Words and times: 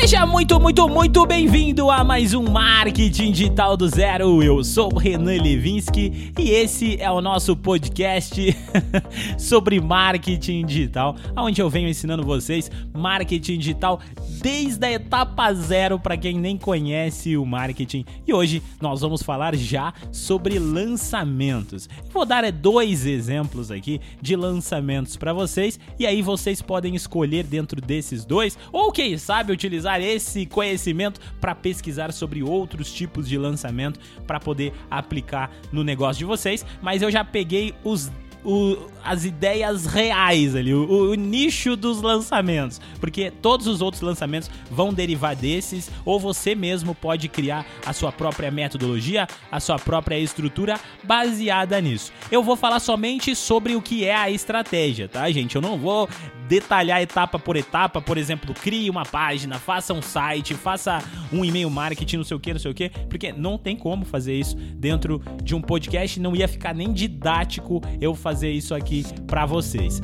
Seja 0.00 0.24
muito, 0.24 0.60
muito, 0.60 0.88
muito 0.88 1.26
bem-vindo 1.26 1.90
a 1.90 2.04
mais 2.04 2.32
um 2.32 2.44
Marketing 2.44 3.32
Digital 3.32 3.76
do 3.76 3.88
Zero. 3.88 4.40
Eu 4.40 4.62
sou 4.62 4.94
o 4.94 4.96
Renan 4.96 5.42
Levinsky 5.42 6.32
e 6.38 6.50
esse 6.50 6.96
é 7.00 7.10
o 7.10 7.20
nosso 7.20 7.56
podcast 7.56 8.56
sobre 9.36 9.80
marketing 9.80 10.64
digital, 10.64 11.16
onde 11.36 11.60
eu 11.60 11.68
venho 11.68 11.88
ensinando 11.88 12.24
vocês 12.24 12.70
marketing 12.94 13.58
digital 13.58 14.00
desde 14.40 14.86
a 14.86 14.92
etapa 14.92 15.52
zero 15.52 15.98
para 15.98 16.16
quem 16.16 16.38
nem 16.38 16.56
conhece 16.56 17.36
o 17.36 17.44
marketing. 17.44 18.04
E 18.24 18.32
hoje 18.32 18.62
nós 18.80 19.00
vamos 19.00 19.20
falar 19.20 19.56
já 19.56 19.92
sobre 20.12 20.60
lançamentos. 20.60 21.88
Vou 22.12 22.24
dar 22.24 22.44
é, 22.44 22.52
dois 22.52 23.04
exemplos 23.04 23.70
aqui 23.70 24.00
de 24.22 24.36
lançamentos 24.36 25.16
para 25.16 25.32
vocês 25.32 25.78
e 25.98 26.06
aí 26.06 26.22
vocês 26.22 26.62
podem 26.62 26.94
escolher 26.94 27.44
dentro 27.44 27.80
desses 27.80 28.24
dois 28.24 28.56
ou 28.72 28.92
quem 28.92 29.18
sabe 29.18 29.52
utilizar 29.52 29.97
esse 30.00 30.46
conhecimento 30.46 31.20
para 31.40 31.54
pesquisar 31.54 32.12
sobre 32.12 32.42
outros 32.42 32.92
tipos 32.92 33.28
de 33.28 33.38
lançamento 33.38 34.00
para 34.26 34.40
poder 34.40 34.72
aplicar 34.90 35.50
no 35.72 35.84
negócio 35.84 36.18
de 36.18 36.24
vocês. 36.24 36.64
Mas 36.82 37.02
eu 37.02 37.10
já 37.10 37.24
peguei 37.24 37.74
os 37.84 38.10
o, 38.48 38.78
as 39.04 39.26
ideias 39.26 39.84
reais 39.84 40.56
ali, 40.56 40.72
o, 40.72 41.10
o, 41.10 41.14
nicho 41.14 41.76
dos 41.76 42.00
lançamentos, 42.00 42.80
porque 42.98 43.30
todos 43.30 43.66
os 43.66 43.82
outros 43.82 44.00
lançamentos 44.00 44.50
vão 44.70 44.92
derivar 44.92 45.36
desses, 45.36 45.90
ou 46.02 46.18
você 46.18 46.54
mesmo 46.54 46.94
pode 46.94 47.28
criar 47.28 47.66
a 47.84 47.92
sua 47.92 48.10
própria 48.10 48.50
metodologia, 48.50 49.26
a 49.52 49.60
sua 49.60 49.78
própria 49.78 50.18
estrutura 50.18 50.80
baseada 51.04 51.78
nisso. 51.78 52.10
Eu 52.32 52.42
vou 52.42 52.56
falar 52.56 52.80
somente 52.80 53.36
sobre 53.36 53.76
o 53.76 53.82
que 53.82 54.06
é 54.06 54.14
a 54.14 54.30
estratégia, 54.30 55.08
tá, 55.08 55.30
gente? 55.30 55.54
Eu 55.54 55.60
não 55.60 55.76
vou 55.76 56.08
detalhar 56.48 57.02
etapa 57.02 57.38
por 57.38 57.56
etapa, 57.56 58.00
por 58.00 58.16
exemplo, 58.16 58.54
crie 58.54 58.88
uma 58.88 59.04
página, 59.04 59.58
faça 59.58 59.92
um 59.92 60.00
site, 60.00 60.54
faça 60.54 61.02
um 61.30 61.44
e-mail 61.44 61.68
marketing, 61.68 62.16
não 62.16 62.24
sei 62.24 62.36
o 62.36 62.40
que, 62.40 62.54
não 62.54 62.60
sei 62.60 62.70
o 62.70 62.74
que, 62.74 62.88
porque 63.08 63.30
não 63.30 63.58
tem 63.58 63.76
como 63.76 64.06
fazer 64.06 64.34
isso 64.34 64.56
dentro 64.56 65.22
de 65.42 65.54
um 65.54 65.60
podcast, 65.60 66.18
não 66.18 66.34
ia 66.34 66.48
ficar 66.48 66.74
nem 66.74 66.90
didático 66.90 67.82
eu 68.00 68.14
fazer 68.14 68.37
isso 68.46 68.74
aqui 68.74 69.04
para 69.26 69.44
vocês 69.46 70.00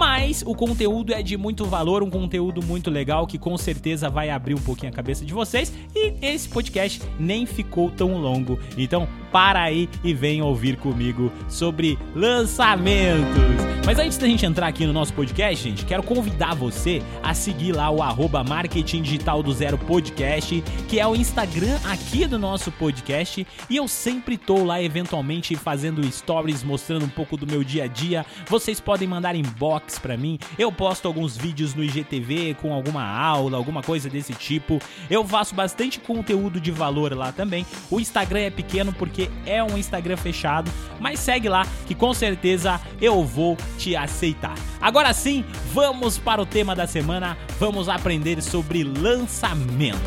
mas 0.00 0.42
o 0.46 0.54
conteúdo 0.54 1.12
é 1.12 1.22
de 1.22 1.36
muito 1.36 1.66
valor, 1.66 2.02
um 2.02 2.08
conteúdo 2.08 2.62
muito 2.62 2.90
legal 2.90 3.26
que 3.26 3.38
com 3.38 3.58
certeza 3.58 4.08
vai 4.08 4.30
abrir 4.30 4.54
um 4.54 4.60
pouquinho 4.60 4.90
a 4.90 4.94
cabeça 4.94 5.26
de 5.26 5.34
vocês 5.34 5.70
e 5.94 6.14
esse 6.22 6.48
podcast 6.48 7.02
nem 7.18 7.44
ficou 7.44 7.90
tão 7.90 8.16
longo. 8.16 8.58
Então, 8.78 9.06
para 9.30 9.62
aí 9.62 9.88
e 10.02 10.12
vem 10.12 10.42
ouvir 10.42 10.76
comigo 10.76 11.32
sobre 11.48 11.98
lançamentos. 12.14 13.70
Mas 13.84 13.98
antes 13.98 14.18
da 14.18 14.26
gente 14.26 14.44
entrar 14.46 14.68
aqui 14.68 14.86
no 14.86 14.92
nosso 14.92 15.12
podcast, 15.14 15.68
gente, 15.68 15.84
quero 15.84 16.02
convidar 16.02 16.54
você 16.54 17.02
a 17.22 17.34
seguir 17.34 17.72
lá 17.72 17.90
o 17.90 18.02
arroba 18.02 18.44
Marketing 18.44 19.02
Digital 19.02 19.42
do 19.42 19.52
Zero 19.52 19.76
Podcast, 19.78 20.62
que 20.86 21.00
é 21.00 21.06
o 21.06 21.16
Instagram 21.16 21.76
aqui 21.84 22.26
do 22.26 22.38
nosso 22.38 22.70
podcast. 22.70 23.44
E 23.68 23.76
eu 23.76 23.88
sempre 23.88 24.36
tô 24.36 24.62
lá, 24.62 24.80
eventualmente, 24.80 25.56
fazendo 25.56 26.08
stories, 26.12 26.62
mostrando 26.62 27.06
um 27.06 27.08
pouco 27.08 27.36
do 27.36 27.46
meu 27.46 27.64
dia 27.64 27.84
a 27.84 27.86
dia. 27.86 28.24
Vocês 28.46 28.78
podem 28.78 29.08
mandar 29.08 29.34
inbox 29.34 29.98
para 29.98 30.16
mim. 30.16 30.38
Eu 30.58 30.70
posto 30.70 31.08
alguns 31.08 31.36
vídeos 31.36 31.74
no 31.74 31.82
IGTV 31.82 32.54
com 32.60 32.72
alguma 32.72 33.04
aula, 33.04 33.56
alguma 33.56 33.82
coisa 33.82 34.08
desse 34.08 34.34
tipo. 34.34 34.78
Eu 35.08 35.24
faço 35.24 35.54
bastante 35.54 35.98
conteúdo 35.98 36.60
de 36.60 36.70
valor 36.70 37.16
lá 37.16 37.32
também. 37.32 37.66
O 37.90 37.98
Instagram 37.98 38.40
é 38.40 38.50
pequeno 38.50 38.92
porque 38.92 39.19
é 39.44 39.62
um 39.62 39.76
Instagram 39.76 40.16
fechado, 40.16 40.70
mas 41.00 41.18
segue 41.18 41.48
lá 41.48 41.66
que 41.86 41.94
com 41.94 42.14
certeza 42.14 42.80
eu 43.00 43.24
vou 43.24 43.56
te 43.76 43.96
aceitar. 43.96 44.54
Agora 44.80 45.12
sim, 45.12 45.44
vamos 45.72 46.16
para 46.16 46.40
o 46.40 46.46
tema 46.46 46.74
da 46.76 46.86
semana, 46.86 47.36
vamos 47.58 47.88
aprender 47.88 48.40
sobre 48.42 48.84
lançamento. 48.84 49.98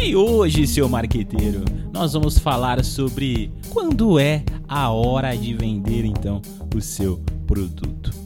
E 0.00 0.16
hoje, 0.16 0.66
seu 0.66 0.88
marqueteiro, 0.88 1.64
nós 1.92 2.14
vamos 2.14 2.38
falar 2.38 2.82
sobre 2.84 3.52
quando 3.68 4.18
é 4.18 4.42
a 4.66 4.90
hora 4.90 5.36
de 5.36 5.52
vender 5.52 6.04
então 6.04 6.40
o 6.74 6.80
seu 6.80 7.20
produto. 7.46 8.17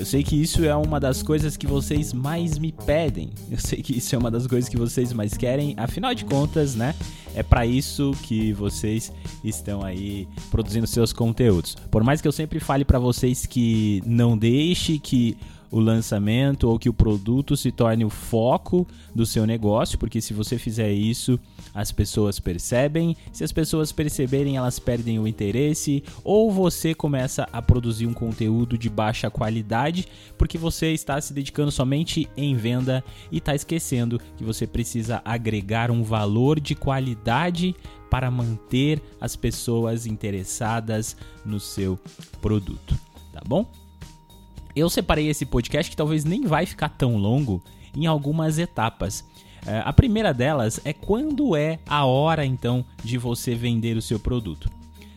Eu 0.00 0.06
sei 0.06 0.22
que 0.22 0.34
isso 0.34 0.64
é 0.64 0.74
uma 0.74 0.98
das 0.98 1.22
coisas 1.22 1.58
que 1.58 1.66
vocês 1.66 2.14
mais 2.14 2.58
me 2.58 2.72
pedem. 2.72 3.28
Eu 3.50 3.58
sei 3.58 3.82
que 3.82 3.98
isso 3.98 4.14
é 4.14 4.18
uma 4.18 4.30
das 4.30 4.46
coisas 4.46 4.66
que 4.66 4.78
vocês 4.78 5.12
mais 5.12 5.36
querem. 5.36 5.74
Afinal 5.76 6.14
de 6.14 6.24
contas, 6.24 6.74
né? 6.74 6.94
É 7.34 7.42
para 7.42 7.66
isso 7.66 8.16
que 8.22 8.54
vocês 8.54 9.12
estão 9.44 9.84
aí 9.84 10.26
produzindo 10.50 10.86
seus 10.86 11.12
conteúdos. 11.12 11.76
Por 11.90 12.02
mais 12.02 12.22
que 12.22 12.26
eu 12.26 12.32
sempre 12.32 12.58
fale 12.58 12.82
para 12.82 12.98
vocês 12.98 13.44
que 13.44 14.02
não 14.06 14.38
deixe 14.38 14.98
que 14.98 15.36
o 15.70 15.78
lançamento 15.78 16.68
ou 16.68 16.78
que 16.78 16.88
o 16.88 16.94
produto 16.94 17.56
se 17.56 17.70
torne 17.70 18.04
o 18.04 18.10
foco 18.10 18.86
do 19.14 19.24
seu 19.24 19.46
negócio, 19.46 19.98
porque 19.98 20.20
se 20.20 20.34
você 20.34 20.58
fizer 20.58 20.92
isso, 20.92 21.38
as 21.72 21.92
pessoas 21.92 22.40
percebem, 22.40 23.16
se 23.32 23.44
as 23.44 23.52
pessoas 23.52 23.92
perceberem, 23.92 24.56
elas 24.56 24.78
perdem 24.78 25.18
o 25.18 25.28
interesse, 25.28 26.02
ou 26.24 26.50
você 26.50 26.94
começa 26.94 27.48
a 27.52 27.62
produzir 27.62 28.06
um 28.06 28.14
conteúdo 28.14 28.76
de 28.76 28.88
baixa 28.88 29.30
qualidade, 29.30 30.08
porque 30.36 30.58
você 30.58 30.92
está 30.92 31.20
se 31.20 31.32
dedicando 31.32 31.70
somente 31.70 32.28
em 32.36 32.56
venda 32.56 33.04
e 33.30 33.38
está 33.38 33.54
esquecendo 33.54 34.20
que 34.36 34.44
você 34.44 34.66
precisa 34.66 35.22
agregar 35.24 35.90
um 35.90 36.02
valor 36.02 36.58
de 36.58 36.74
qualidade 36.74 37.74
para 38.10 38.30
manter 38.30 39.00
as 39.20 39.36
pessoas 39.36 40.04
interessadas 40.04 41.16
no 41.44 41.60
seu 41.60 41.98
produto, 42.40 42.98
tá 43.32 43.40
bom? 43.46 43.70
Eu 44.80 44.90
separei 44.90 45.28
esse 45.28 45.46
podcast 45.46 45.90
que 45.90 45.96
talvez 45.96 46.24
nem 46.24 46.46
vai 46.46 46.66
ficar 46.66 46.88
tão 46.88 47.16
longo 47.16 47.62
em 47.94 48.06
algumas 48.06 48.58
etapas. 48.58 49.24
É, 49.66 49.82
a 49.84 49.92
primeira 49.92 50.32
delas 50.32 50.80
é 50.84 50.92
quando 50.92 51.54
é 51.54 51.78
a 51.86 52.04
hora 52.04 52.44
então 52.44 52.84
de 53.04 53.18
você 53.18 53.54
vender 53.54 53.96
o 53.96 54.02
seu 54.02 54.18
produto. 54.18 54.70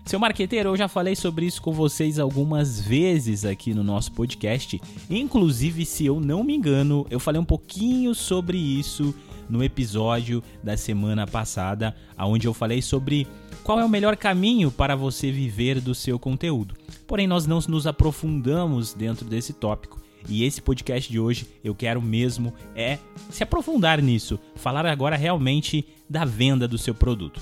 Seu 0.06 0.20
marqueteiro, 0.20 0.70
eu 0.70 0.78
já 0.78 0.90
falei 0.90 1.16
sobre 1.16 1.46
isso 1.46 1.62
com 1.62 1.72
vocês 1.72 2.20
algumas 2.20 2.82
vezes 2.82 3.46
aqui 3.46 3.74
no 3.74 3.84
nosso 3.84 4.12
podcast. 4.12 4.82
Inclusive, 5.10 5.86
se 5.86 6.06
eu 6.06 6.20
não 6.20 6.44
me 6.44 6.54
engano, 6.54 7.08
eu 7.10 7.22
falei 7.22 7.40
um 7.40 7.46
pouquinho 7.46 8.14
sobre 8.14 8.58
isso 8.58 9.16
no 9.54 9.64
episódio 9.64 10.44
da 10.64 10.76
semana 10.76 11.28
passada, 11.28 11.96
onde 12.18 12.48
eu 12.48 12.56
falei 12.56 12.82
sobre 12.82 13.28
qual 13.64 13.80
é 13.80 13.86
o 13.86 13.90
melhor 13.90 14.18
caminho 14.18 14.72
para 14.72 14.96
você 14.96 15.32
viver 15.32 15.80
do 15.80 15.94
seu 15.94 16.18
conteúdo. 16.18 16.76
Porém, 17.06 17.28
nós 17.28 17.46
não 17.46 17.60
nos 17.70 17.86
aprofundamos 17.86 18.96
dentro 18.96 19.26
desse 19.26 19.54
tópico. 19.54 20.02
E 20.28 20.44
esse 20.44 20.60
podcast 20.60 21.12
de 21.12 21.20
hoje 21.20 21.46
eu 21.64 21.76
quero 21.76 22.02
mesmo 22.02 22.52
é 22.76 22.98
se 23.30 23.44
aprofundar 23.44 24.02
nisso, 24.02 24.40
falar 24.56 24.88
agora 24.88 25.16
realmente 25.16 25.86
da 26.10 26.26
venda 26.26 26.68
do 26.68 26.78
seu 26.78 26.96
produto. 26.96 27.40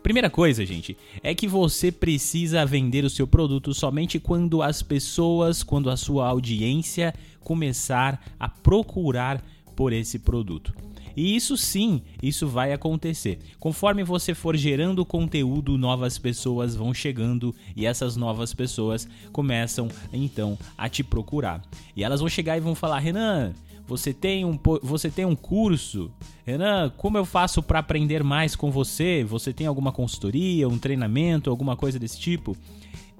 Primeira 0.00 0.28
coisa, 0.28 0.64
gente, 0.64 0.96
é 1.22 1.34
que 1.34 1.48
você 1.48 1.90
precisa 1.90 2.66
vender 2.66 3.04
o 3.04 3.10
seu 3.10 3.26
produto 3.26 3.72
somente 3.74 4.20
quando 4.20 4.62
as 4.62 4.82
pessoas, 4.82 5.62
quando 5.62 5.88
a 5.90 5.96
sua 5.96 6.28
audiência 6.28 7.14
começar 7.40 8.20
a 8.38 8.48
procurar 8.48 9.44
por 9.74 9.92
esse 9.92 10.18
produto. 10.18 10.74
E 11.16 11.36
isso 11.36 11.56
sim, 11.56 12.02
isso 12.22 12.48
vai 12.48 12.72
acontecer. 12.72 13.38
Conforme 13.60 14.02
você 14.02 14.34
for 14.34 14.56
gerando 14.56 15.04
conteúdo, 15.04 15.76
novas 15.76 16.18
pessoas 16.18 16.74
vão 16.74 16.94
chegando 16.94 17.54
e 17.76 17.84
essas 17.84 18.16
novas 18.16 18.54
pessoas 18.54 19.06
começam 19.30 19.88
então 20.12 20.58
a 20.76 20.88
te 20.88 21.04
procurar. 21.04 21.62
E 21.94 22.02
elas 22.02 22.20
vão 22.20 22.28
chegar 22.28 22.56
e 22.56 22.60
vão 22.60 22.74
falar: 22.74 22.98
"Renan, 22.98 23.52
você 23.86 24.12
tem 24.12 24.44
um, 24.44 24.58
você 24.82 25.10
tem 25.10 25.24
um 25.24 25.36
curso? 25.36 26.10
Renan, 26.46 26.90
como 26.96 27.18
eu 27.18 27.24
faço 27.24 27.62
para 27.62 27.78
aprender 27.78 28.24
mais 28.24 28.56
com 28.56 28.70
você? 28.70 29.24
Você 29.24 29.52
tem 29.52 29.66
alguma 29.66 29.92
consultoria, 29.92 30.68
um 30.68 30.78
treinamento, 30.78 31.50
alguma 31.50 31.76
coisa 31.76 31.98
desse 31.98 32.18
tipo? 32.18 32.56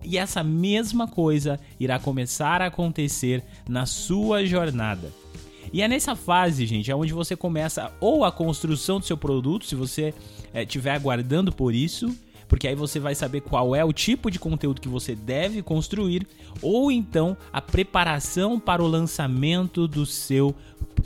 E 0.04 0.18
essa 0.18 0.42
mesma 0.42 1.06
coisa 1.06 1.60
irá 1.78 1.98
começar 1.98 2.60
a 2.60 2.66
acontecer 2.66 3.44
na 3.68 3.86
sua 3.86 4.44
jornada. 4.44 5.12
E 5.72 5.80
é 5.80 5.88
nessa 5.88 6.14
fase, 6.14 6.66
gente, 6.66 6.90
é 6.90 6.94
onde 6.94 7.14
você 7.14 7.34
começa 7.34 7.90
ou 7.98 8.24
a 8.24 8.30
construção 8.30 9.00
do 9.00 9.06
seu 9.06 9.16
produto, 9.16 9.64
se 9.64 9.74
você 9.74 10.12
estiver 10.54 10.90
é, 10.90 10.96
aguardando 10.96 11.50
por 11.50 11.74
isso, 11.74 12.14
porque 12.46 12.68
aí 12.68 12.74
você 12.74 13.00
vai 13.00 13.14
saber 13.14 13.40
qual 13.40 13.74
é 13.74 13.82
o 13.82 13.92
tipo 13.92 14.30
de 14.30 14.38
conteúdo 14.38 14.82
que 14.82 14.88
você 14.88 15.14
deve 15.14 15.62
construir, 15.62 16.26
ou 16.60 16.92
então 16.92 17.34
a 17.50 17.62
preparação 17.62 18.60
para 18.60 18.82
o 18.82 18.86
lançamento 18.86 19.88
do 19.88 20.04
seu 20.04 20.54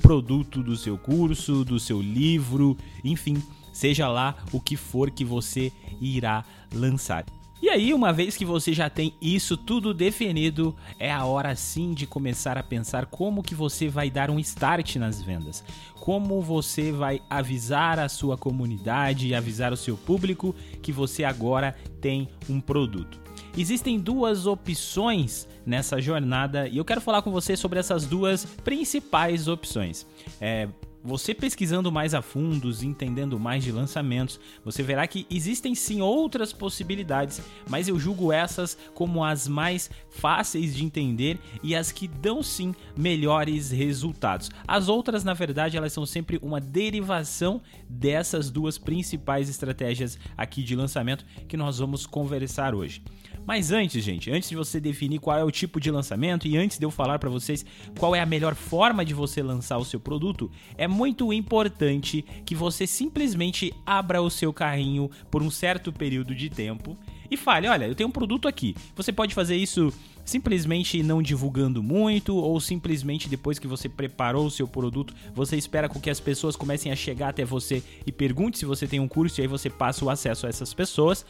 produto, 0.03 0.65
do 0.65 0.77
seu 0.77 0.99
curso, 0.99 1.65
do 1.65 1.79
seu 1.79 2.03
livro, 2.03 2.77
enfim, 3.05 3.41
seja 3.73 4.09
lá 4.09 4.35
o 4.53 4.61
que 4.61 4.77
for 4.77 5.13
que 5.13 5.25
você 5.25 5.71
irá 6.01 6.45
lançar. 6.75 7.25
E 7.63 7.71
aí, 7.71 7.95
uma 7.95 8.13
vez 8.13 8.37
que 8.37 8.45
você 8.45 8.73
já 8.73 8.91
tem 8.91 9.15
isso 9.21 9.57
tudo 9.57 9.95
definido, 9.95 10.77
é 10.99 11.11
a 11.11 11.25
hora 11.25 11.57
sim 11.57 11.95
de 11.95 12.07
começar 12.07 12.59
a 12.59 12.63
pensar 12.63 13.07
como 13.07 13.43
que 13.43 13.55
você 13.55 13.89
vai 13.89 14.11
dar 14.11 14.31
um 14.31 14.39
start 14.39 14.97
nas 14.97 15.23
vendas. 15.23 15.65
Como 15.95 16.43
você 16.43 16.93
vai 16.93 17.21
avisar 17.31 17.99
a 17.99 18.11
sua 18.11 18.37
comunidade 18.37 19.29
e 19.29 19.35
avisar 19.35 19.73
o 19.73 19.77
seu 19.77 19.97
público 19.97 20.55
que 20.83 20.93
você 20.93 21.25
agora 21.25 21.75
tem 22.01 22.29
um 22.49 22.61
produto. 22.61 23.19
existem 23.57 23.99
duas 23.99 24.47
opções 24.47 25.49
nessa 25.65 25.99
jornada 25.99 26.69
e 26.69 26.77
eu 26.77 26.85
quero 26.85 27.01
falar 27.01 27.23
com 27.23 27.31
você 27.31 27.57
sobre 27.57 27.79
essas 27.79 28.05
duas 28.05 28.45
principais 28.45 29.49
opções. 29.49 30.07
É, 30.39 30.69
você 31.07 31.33
pesquisando 31.33 31.93
mais 31.93 32.15
a 32.15 32.21
fundos, 32.21 32.83
entendendo 32.83 33.39
mais 33.39 33.63
de 33.63 33.71
lançamentos, 33.71 34.41
você 34.65 34.83
verá 34.83 35.07
que 35.07 35.25
existem 35.31 35.73
sim 35.73 36.01
outras 36.01 36.53
possibilidades, 36.53 37.41
mas 37.69 37.87
eu 37.87 37.97
julgo 37.97 38.33
essas 38.33 38.77
como 38.93 39.25
as 39.25 39.47
mais 39.47 39.89
fáceis 40.11 40.75
de 40.75 40.85
entender 40.85 41.39
e 41.63 41.77
as 41.77 41.93
que 41.93 42.09
dão 42.09 42.43
sim 42.43 42.75
melhores 42.97 43.71
resultados. 43.71 44.51
As 44.67 44.89
outras, 44.89 45.23
na 45.23 45.33
verdade, 45.33 45.77
elas 45.77 45.93
são 45.93 46.05
sempre 46.05 46.41
uma 46.43 46.61
derivação 46.61 47.63
dessas 47.89 48.51
duas 48.51 48.77
principais 48.77 49.49
estratégias 49.49 50.19
aqui 50.37 50.61
de 50.61 50.75
lançamento 50.75 51.25
que 51.47 51.57
nós 51.57 51.79
vamos 51.79 52.05
conversar 52.05 52.75
hoje. 52.75 53.01
Mas 53.47 53.71
antes, 53.71 54.03
gente, 54.03 54.29
antes 54.29 54.49
de 54.49 54.57
você 54.57 54.81
definir 54.81 55.21
qual 55.21 55.39
é 55.39 55.45
o 55.45 55.53
tipo 55.53 55.81
de 55.81 55.89
lançamento 55.89 56.49
e 56.49 56.57
antes 56.57 56.79
de 56.79 56.85
eu 56.85 56.91
falar 56.91 57.21
para 57.21 57.31
vocês 57.31 57.65
qual 57.97 58.13
é 58.13 58.21
a 58.21 58.27
melhor 58.27 58.57
forma 58.57 59.05
de 59.05 59.15
você 59.15 59.41
lançar 59.41 59.79
o 59.79 59.85
seu 59.85 60.01
produto, 60.01 60.51
é 60.77 60.89
muito 60.97 61.33
importante 61.33 62.25
que 62.47 62.55
você 62.55 62.87
simplesmente 62.87 63.73
abra 63.85 64.23
o 64.23 64.31
seu 64.31 64.53
carrinho 64.53 65.11
por 65.31 65.43
um 65.43 65.51
certo 65.51 65.93
período 65.93 66.35
de 66.35 66.49
tempo 66.49 66.97
e 67.31 67.37
fale: 67.37 67.69
olha, 67.69 67.87
eu 67.87 67.95
tenho 67.95 68.09
um 68.09 68.13
produto 68.13 68.49
aqui. 68.49 68.75
Você 68.95 69.13
pode 69.13 69.35
fazer 69.35 69.57
isso 69.57 69.93
simplesmente 70.27 71.03
não 71.05 71.23
divulgando 71.23 71.83
muito 71.83 72.37
ou 72.37 72.61
simplesmente 72.61 73.29
depois 73.29 73.61
que 73.61 73.69
você 73.69 73.89
preparou 73.89 74.45
o 74.45 74.51
seu 74.51 74.67
produto, 74.67 75.15
você 75.33 75.57
espera 75.57 75.89
com 75.89 76.01
que 76.01 76.11
as 76.11 76.19
pessoas 76.19 76.57
comecem 76.57 76.91
a 76.91 76.97
chegar 76.97 77.29
até 77.29 77.45
você 77.45 77.83
e 78.05 78.11
pergunte 78.11 78.59
se 78.59 78.67
você 78.67 78.89
tem 78.89 78.99
um 78.99 79.07
curso 79.07 79.41
e 79.41 79.43
aí 79.43 79.47
você 79.47 79.71
passa 79.71 80.05
o 80.05 80.11
acesso 80.11 80.45
a 80.45 80.49
essas 80.49 80.75
pessoas 80.75 81.25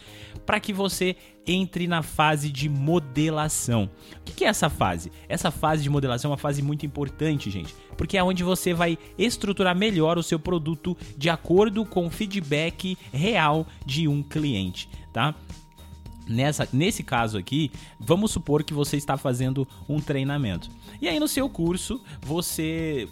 para 0.46 0.58
que 0.58 0.72
você 0.72 1.14
entre 1.46 1.86
na 1.86 2.02
fase 2.02 2.50
de 2.50 2.68
modelação. 2.68 3.88
O 4.20 4.24
que 4.24 4.44
é 4.44 4.48
essa 4.48 4.70
fase? 4.70 5.12
Essa 5.28 5.50
fase 5.50 5.82
de 5.82 5.90
modelação 5.90 6.30
é 6.30 6.32
uma 6.32 6.38
fase 6.38 6.62
muito 6.62 6.86
importante, 6.86 7.50
gente, 7.50 7.74
porque 7.96 8.16
é 8.16 8.24
onde 8.24 8.42
você 8.42 8.72
vai 8.72 8.98
estruturar 9.18 9.76
melhor 9.76 10.16
o 10.16 10.22
seu 10.22 10.38
produto 10.38 10.96
de 11.16 11.28
acordo 11.28 11.84
com 11.84 12.06
o 12.06 12.10
feedback 12.10 12.96
real 13.12 13.66
de 13.84 14.08
um 14.08 14.22
cliente, 14.22 14.88
tá? 15.12 15.34
Nessa, 16.28 16.68
nesse 16.72 17.02
caso 17.02 17.38
aqui, 17.38 17.70
vamos 17.98 18.32
supor 18.32 18.64
que 18.64 18.74
você 18.74 18.96
está 18.96 19.16
fazendo 19.16 19.66
um 19.88 20.00
treinamento. 20.00 20.68
E 21.00 21.08
aí 21.08 21.20
no 21.20 21.28
seu 21.28 21.48
curso, 21.48 22.00
você 22.20 23.08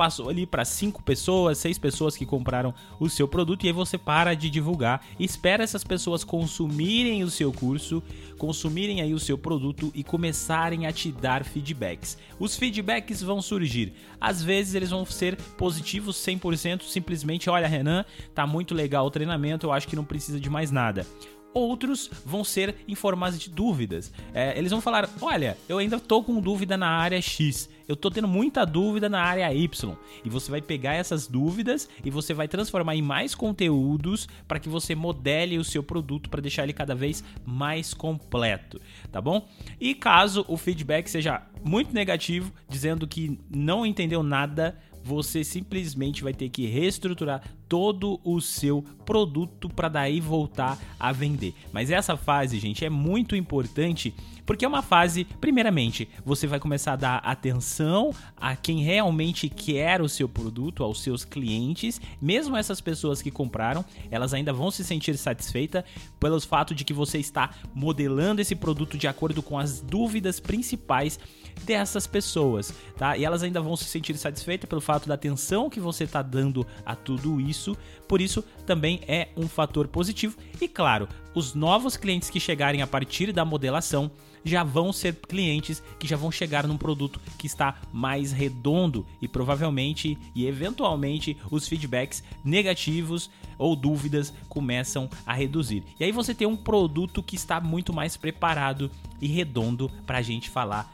passou 0.00 0.30
ali 0.30 0.46
para 0.46 0.64
cinco 0.64 1.02
pessoas, 1.02 1.58
seis 1.58 1.78
pessoas 1.78 2.16
que 2.16 2.24
compraram 2.24 2.72
o 2.98 3.06
seu 3.10 3.28
produto 3.28 3.64
e 3.64 3.66
aí 3.66 3.72
você 3.72 3.98
para 3.98 4.32
de 4.32 4.48
divulgar, 4.48 5.04
espera 5.18 5.62
essas 5.62 5.84
pessoas 5.84 6.24
consumirem 6.24 7.22
o 7.22 7.28
seu 7.28 7.52
curso, 7.52 8.02
consumirem 8.38 9.02
aí 9.02 9.12
o 9.12 9.18
seu 9.18 9.36
produto 9.36 9.92
e 9.94 10.02
começarem 10.02 10.86
a 10.86 10.92
te 10.92 11.12
dar 11.12 11.44
feedbacks. 11.44 12.16
Os 12.38 12.56
feedbacks 12.56 13.22
vão 13.22 13.42
surgir. 13.42 13.92
Às 14.18 14.42
vezes 14.42 14.74
eles 14.74 14.88
vão 14.88 15.04
ser 15.04 15.36
positivos 15.58 16.16
100%, 16.16 16.80
simplesmente, 16.84 17.50
olha, 17.50 17.68
Renan, 17.68 18.02
tá 18.34 18.46
muito 18.46 18.74
legal 18.74 19.04
o 19.04 19.10
treinamento, 19.10 19.66
eu 19.66 19.72
acho 19.72 19.86
que 19.86 19.96
não 19.96 20.04
precisa 20.04 20.40
de 20.40 20.48
mais 20.48 20.70
nada. 20.70 21.06
Outros 21.52 22.10
vão 22.24 22.44
ser 22.44 22.76
em 22.86 22.94
formas 22.94 23.38
de 23.38 23.50
dúvidas. 23.50 24.12
É, 24.32 24.56
eles 24.56 24.70
vão 24.70 24.80
falar: 24.80 25.08
olha, 25.20 25.56
eu 25.68 25.78
ainda 25.78 25.98
tô 25.98 26.22
com 26.22 26.40
dúvida 26.40 26.76
na 26.76 26.88
área 26.88 27.20
X, 27.20 27.68
eu 27.88 27.96
tô 27.96 28.08
tendo 28.08 28.28
muita 28.28 28.64
dúvida 28.64 29.08
na 29.08 29.20
área 29.20 29.52
Y. 29.52 29.96
E 30.24 30.30
você 30.30 30.50
vai 30.50 30.60
pegar 30.60 30.94
essas 30.94 31.26
dúvidas 31.26 31.88
e 32.04 32.10
você 32.10 32.32
vai 32.32 32.46
transformar 32.46 32.94
em 32.94 33.02
mais 33.02 33.34
conteúdos 33.34 34.28
para 34.46 34.60
que 34.60 34.68
você 34.68 34.94
modele 34.94 35.58
o 35.58 35.64
seu 35.64 35.82
produto 35.82 36.30
para 36.30 36.40
deixar 36.40 36.62
ele 36.62 36.72
cada 36.72 36.94
vez 36.94 37.24
mais 37.44 37.92
completo, 37.92 38.80
tá 39.10 39.20
bom? 39.20 39.48
E 39.80 39.94
caso 39.94 40.44
o 40.46 40.56
feedback 40.56 41.08
seja 41.08 41.42
muito 41.64 41.92
negativo, 41.92 42.52
dizendo 42.68 43.08
que 43.08 43.40
não 43.50 43.84
entendeu 43.84 44.22
nada, 44.22 44.78
você 45.02 45.42
simplesmente 45.42 46.22
vai 46.22 46.32
ter 46.32 46.48
que 46.48 46.66
reestruturar 46.66 47.42
todo 47.70 48.20
o 48.24 48.40
seu 48.40 48.82
produto 49.06 49.68
para 49.68 49.88
daí 49.88 50.20
voltar 50.20 50.76
a 50.98 51.12
vender. 51.12 51.54
Mas 51.72 51.88
essa 51.88 52.16
fase, 52.16 52.58
gente, 52.58 52.84
é 52.84 52.90
muito 52.90 53.36
importante 53.36 54.12
porque 54.50 54.64
é 54.64 54.68
uma 54.68 54.82
fase, 54.82 55.24
primeiramente, 55.40 56.08
você 56.24 56.44
vai 56.44 56.58
começar 56.58 56.94
a 56.94 56.96
dar 56.96 57.16
atenção 57.18 58.12
a 58.36 58.56
quem 58.56 58.82
realmente 58.82 59.48
quer 59.48 60.02
o 60.02 60.08
seu 60.08 60.28
produto, 60.28 60.82
aos 60.82 61.04
seus 61.04 61.24
clientes, 61.24 62.00
mesmo 62.20 62.56
essas 62.56 62.80
pessoas 62.80 63.22
que 63.22 63.30
compraram, 63.30 63.84
elas 64.10 64.34
ainda 64.34 64.52
vão 64.52 64.68
se 64.72 64.82
sentir 64.82 65.16
satisfeitas 65.16 65.84
pelo 66.18 66.40
fato 66.40 66.74
de 66.74 66.84
que 66.84 66.92
você 66.92 67.18
está 67.18 67.50
modelando 67.72 68.40
esse 68.40 68.56
produto 68.56 68.98
de 68.98 69.06
acordo 69.06 69.40
com 69.40 69.56
as 69.56 69.80
dúvidas 69.80 70.40
principais 70.40 71.16
dessas 71.64 72.06
pessoas, 72.08 72.74
tá? 72.96 73.16
E 73.16 73.24
elas 73.24 73.44
ainda 73.44 73.60
vão 73.60 73.76
se 73.76 73.84
sentir 73.84 74.16
satisfeitas 74.16 74.68
pelo 74.68 74.80
fato 74.80 75.08
da 75.08 75.14
atenção 75.14 75.70
que 75.70 75.78
você 75.78 76.04
está 76.04 76.22
dando 76.22 76.66
a 76.84 76.96
tudo 76.96 77.40
isso, 77.40 77.59
por 78.08 78.20
isso 78.20 78.42
também 78.66 79.00
é 79.06 79.28
um 79.36 79.48
fator 79.48 79.88
positivo. 79.88 80.36
E 80.60 80.68
claro, 80.68 81.08
os 81.34 81.54
novos 81.54 81.96
clientes 81.96 82.30
que 82.30 82.40
chegarem 82.40 82.82
a 82.82 82.86
partir 82.86 83.32
da 83.32 83.44
modelação 83.44 84.10
já 84.44 84.64
vão 84.64 84.92
ser 84.92 85.14
clientes 85.16 85.82
que 85.98 86.06
já 86.06 86.16
vão 86.16 86.30
chegar 86.30 86.66
num 86.66 86.76
produto 86.76 87.20
que 87.38 87.46
está 87.46 87.78
mais 87.92 88.32
redondo 88.32 89.06
e 89.20 89.28
provavelmente 89.28 90.16
e 90.34 90.46
eventualmente 90.46 91.36
os 91.50 91.68
feedbacks 91.68 92.22
negativos 92.44 93.30
ou 93.58 93.76
dúvidas 93.76 94.32
começam 94.48 95.08
a 95.26 95.34
reduzir. 95.34 95.84
E 95.98 96.04
aí 96.04 96.12
você 96.12 96.34
tem 96.34 96.46
um 96.46 96.56
produto 96.56 97.22
que 97.22 97.36
está 97.36 97.60
muito 97.60 97.92
mais 97.92 98.16
preparado 98.16 98.90
e 99.20 99.26
redondo 99.26 99.90
para 100.06 100.18
a 100.18 100.22
gente 100.22 100.48
falar 100.48 100.90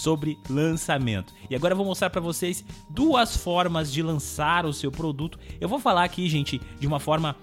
sobre 0.00 0.38
lançamento. 0.48 1.34
E 1.48 1.54
agora 1.54 1.72
eu 1.72 1.76
vou 1.76 1.86
mostrar 1.86 2.08
para 2.08 2.20
vocês 2.20 2.64
duas 2.88 3.36
formas 3.36 3.92
de 3.92 4.02
lançar 4.02 4.64
o 4.64 4.72
seu 4.72 4.90
produto. 4.90 5.38
Eu 5.60 5.68
vou 5.68 5.78
falar 5.78 6.04
aqui, 6.04 6.26
gente, 6.28 6.60
de 6.78 6.86
uma 6.86 6.98
forma 6.98 7.36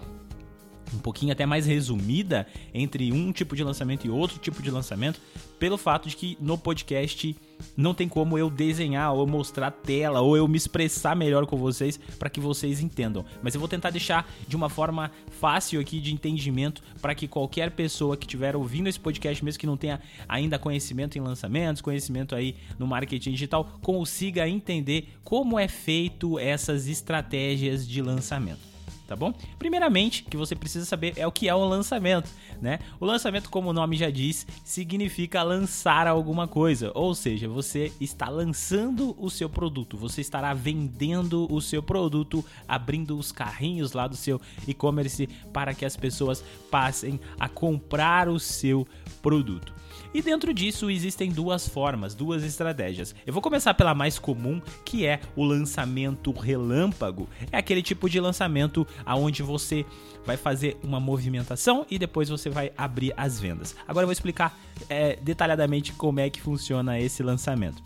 um 0.93 0.99
pouquinho 0.99 1.31
até 1.31 1.45
mais 1.45 1.65
resumida 1.65 2.47
entre 2.73 3.11
um 3.11 3.31
tipo 3.31 3.55
de 3.55 3.63
lançamento 3.63 4.05
e 4.05 4.09
outro 4.09 4.37
tipo 4.39 4.61
de 4.61 4.71
lançamento, 4.71 5.19
pelo 5.59 5.77
fato 5.77 6.07
de 6.07 6.15
que 6.15 6.37
no 6.39 6.57
podcast 6.57 7.35
não 7.75 7.93
tem 7.93 8.07
como 8.07 8.37
eu 8.37 8.49
desenhar 8.49 9.13
ou 9.13 9.25
mostrar 9.25 9.71
tela 9.71 10.21
ou 10.21 10.37
eu 10.37 10.47
me 10.47 10.57
expressar 10.57 11.15
melhor 11.15 11.45
com 11.45 11.57
vocês 11.57 11.97
para 12.19 12.29
que 12.29 12.39
vocês 12.39 12.79
entendam. 12.79 13.25
Mas 13.41 13.55
eu 13.55 13.59
vou 13.59 13.67
tentar 13.67 13.89
deixar 13.89 14.29
de 14.47 14.55
uma 14.55 14.69
forma 14.69 15.11
fácil 15.39 15.79
aqui 15.79 15.99
de 15.99 16.13
entendimento 16.13 16.83
para 17.01 17.15
que 17.15 17.27
qualquer 17.27 17.71
pessoa 17.71 18.15
que 18.15 18.25
estiver 18.25 18.55
ouvindo 18.55 18.87
esse 18.87 18.99
podcast, 18.99 19.43
mesmo 19.43 19.59
que 19.59 19.67
não 19.67 19.77
tenha 19.77 19.99
ainda 20.27 20.59
conhecimento 20.59 21.17
em 21.17 21.21
lançamentos, 21.21 21.81
conhecimento 21.81 22.35
aí 22.35 22.55
no 22.77 22.85
marketing 22.85 23.31
digital, 23.31 23.79
consiga 23.81 24.47
entender 24.47 25.09
como 25.23 25.59
é 25.59 25.67
feito 25.67 26.37
essas 26.37 26.87
estratégias 26.87 27.87
de 27.87 28.01
lançamento 28.01 28.66
tá 29.07 29.15
bom? 29.15 29.33
Primeiramente, 29.57 30.23
o 30.23 30.29
que 30.29 30.37
você 30.37 30.55
precisa 30.55 30.85
saber 30.85 31.13
é 31.15 31.25
o 31.25 31.31
que 31.31 31.47
é 31.47 31.55
o 31.55 31.65
lançamento, 31.65 32.29
né? 32.61 32.79
O 32.99 33.05
lançamento, 33.05 33.49
como 33.49 33.69
o 33.69 33.73
nome 33.73 33.95
já 33.95 34.09
diz, 34.09 34.45
significa 34.63 35.41
lançar 35.41 36.05
alguma 36.07 36.47
coisa, 36.47 36.91
ou 36.93 37.15
seja, 37.15 37.47
você 37.47 37.91
está 37.99 38.29
lançando 38.29 39.15
o 39.17 39.29
seu 39.29 39.49
produto, 39.49 39.97
você 39.97 40.21
estará 40.21 40.53
vendendo 40.53 41.47
o 41.49 41.61
seu 41.61 41.81
produto, 41.81 42.43
abrindo 42.67 43.17
os 43.17 43.31
carrinhos 43.31 43.93
lá 43.93 44.07
do 44.07 44.15
seu 44.15 44.41
e-commerce 44.67 45.27
para 45.53 45.73
que 45.73 45.85
as 45.85 45.95
pessoas 45.95 46.43
passem 46.69 47.19
a 47.39 47.47
comprar 47.47 48.27
o 48.27 48.39
seu 48.39 48.85
produto. 49.21 49.73
E 50.13 50.21
dentro 50.21 50.53
disso 50.53 50.89
existem 50.89 51.31
duas 51.31 51.67
formas, 51.67 52.15
duas 52.15 52.43
estratégias. 52.43 53.13
Eu 53.25 53.33
vou 53.33 53.41
começar 53.41 53.73
pela 53.73 53.93
mais 53.93 54.17
comum, 54.17 54.61
que 54.85 55.05
é 55.05 55.19
o 55.35 55.43
lançamento 55.43 56.31
relâmpago. 56.31 57.27
É 57.51 57.57
aquele 57.57 57.81
tipo 57.81 58.09
de 58.09 58.19
lançamento 58.19 58.87
aonde 59.05 59.43
você 59.43 59.85
vai 60.25 60.37
fazer 60.37 60.77
uma 60.83 60.99
movimentação 60.99 61.85
e 61.89 61.97
depois 61.97 62.29
você 62.29 62.49
vai 62.49 62.71
abrir 62.77 63.13
as 63.15 63.39
vendas. 63.39 63.75
Agora 63.87 64.03
eu 64.03 64.07
vou 64.07 64.13
explicar 64.13 64.57
é, 64.89 65.15
detalhadamente 65.17 65.93
como 65.93 66.19
é 66.19 66.29
que 66.29 66.41
funciona 66.41 66.99
esse 66.99 67.23
lançamento. 67.23 67.81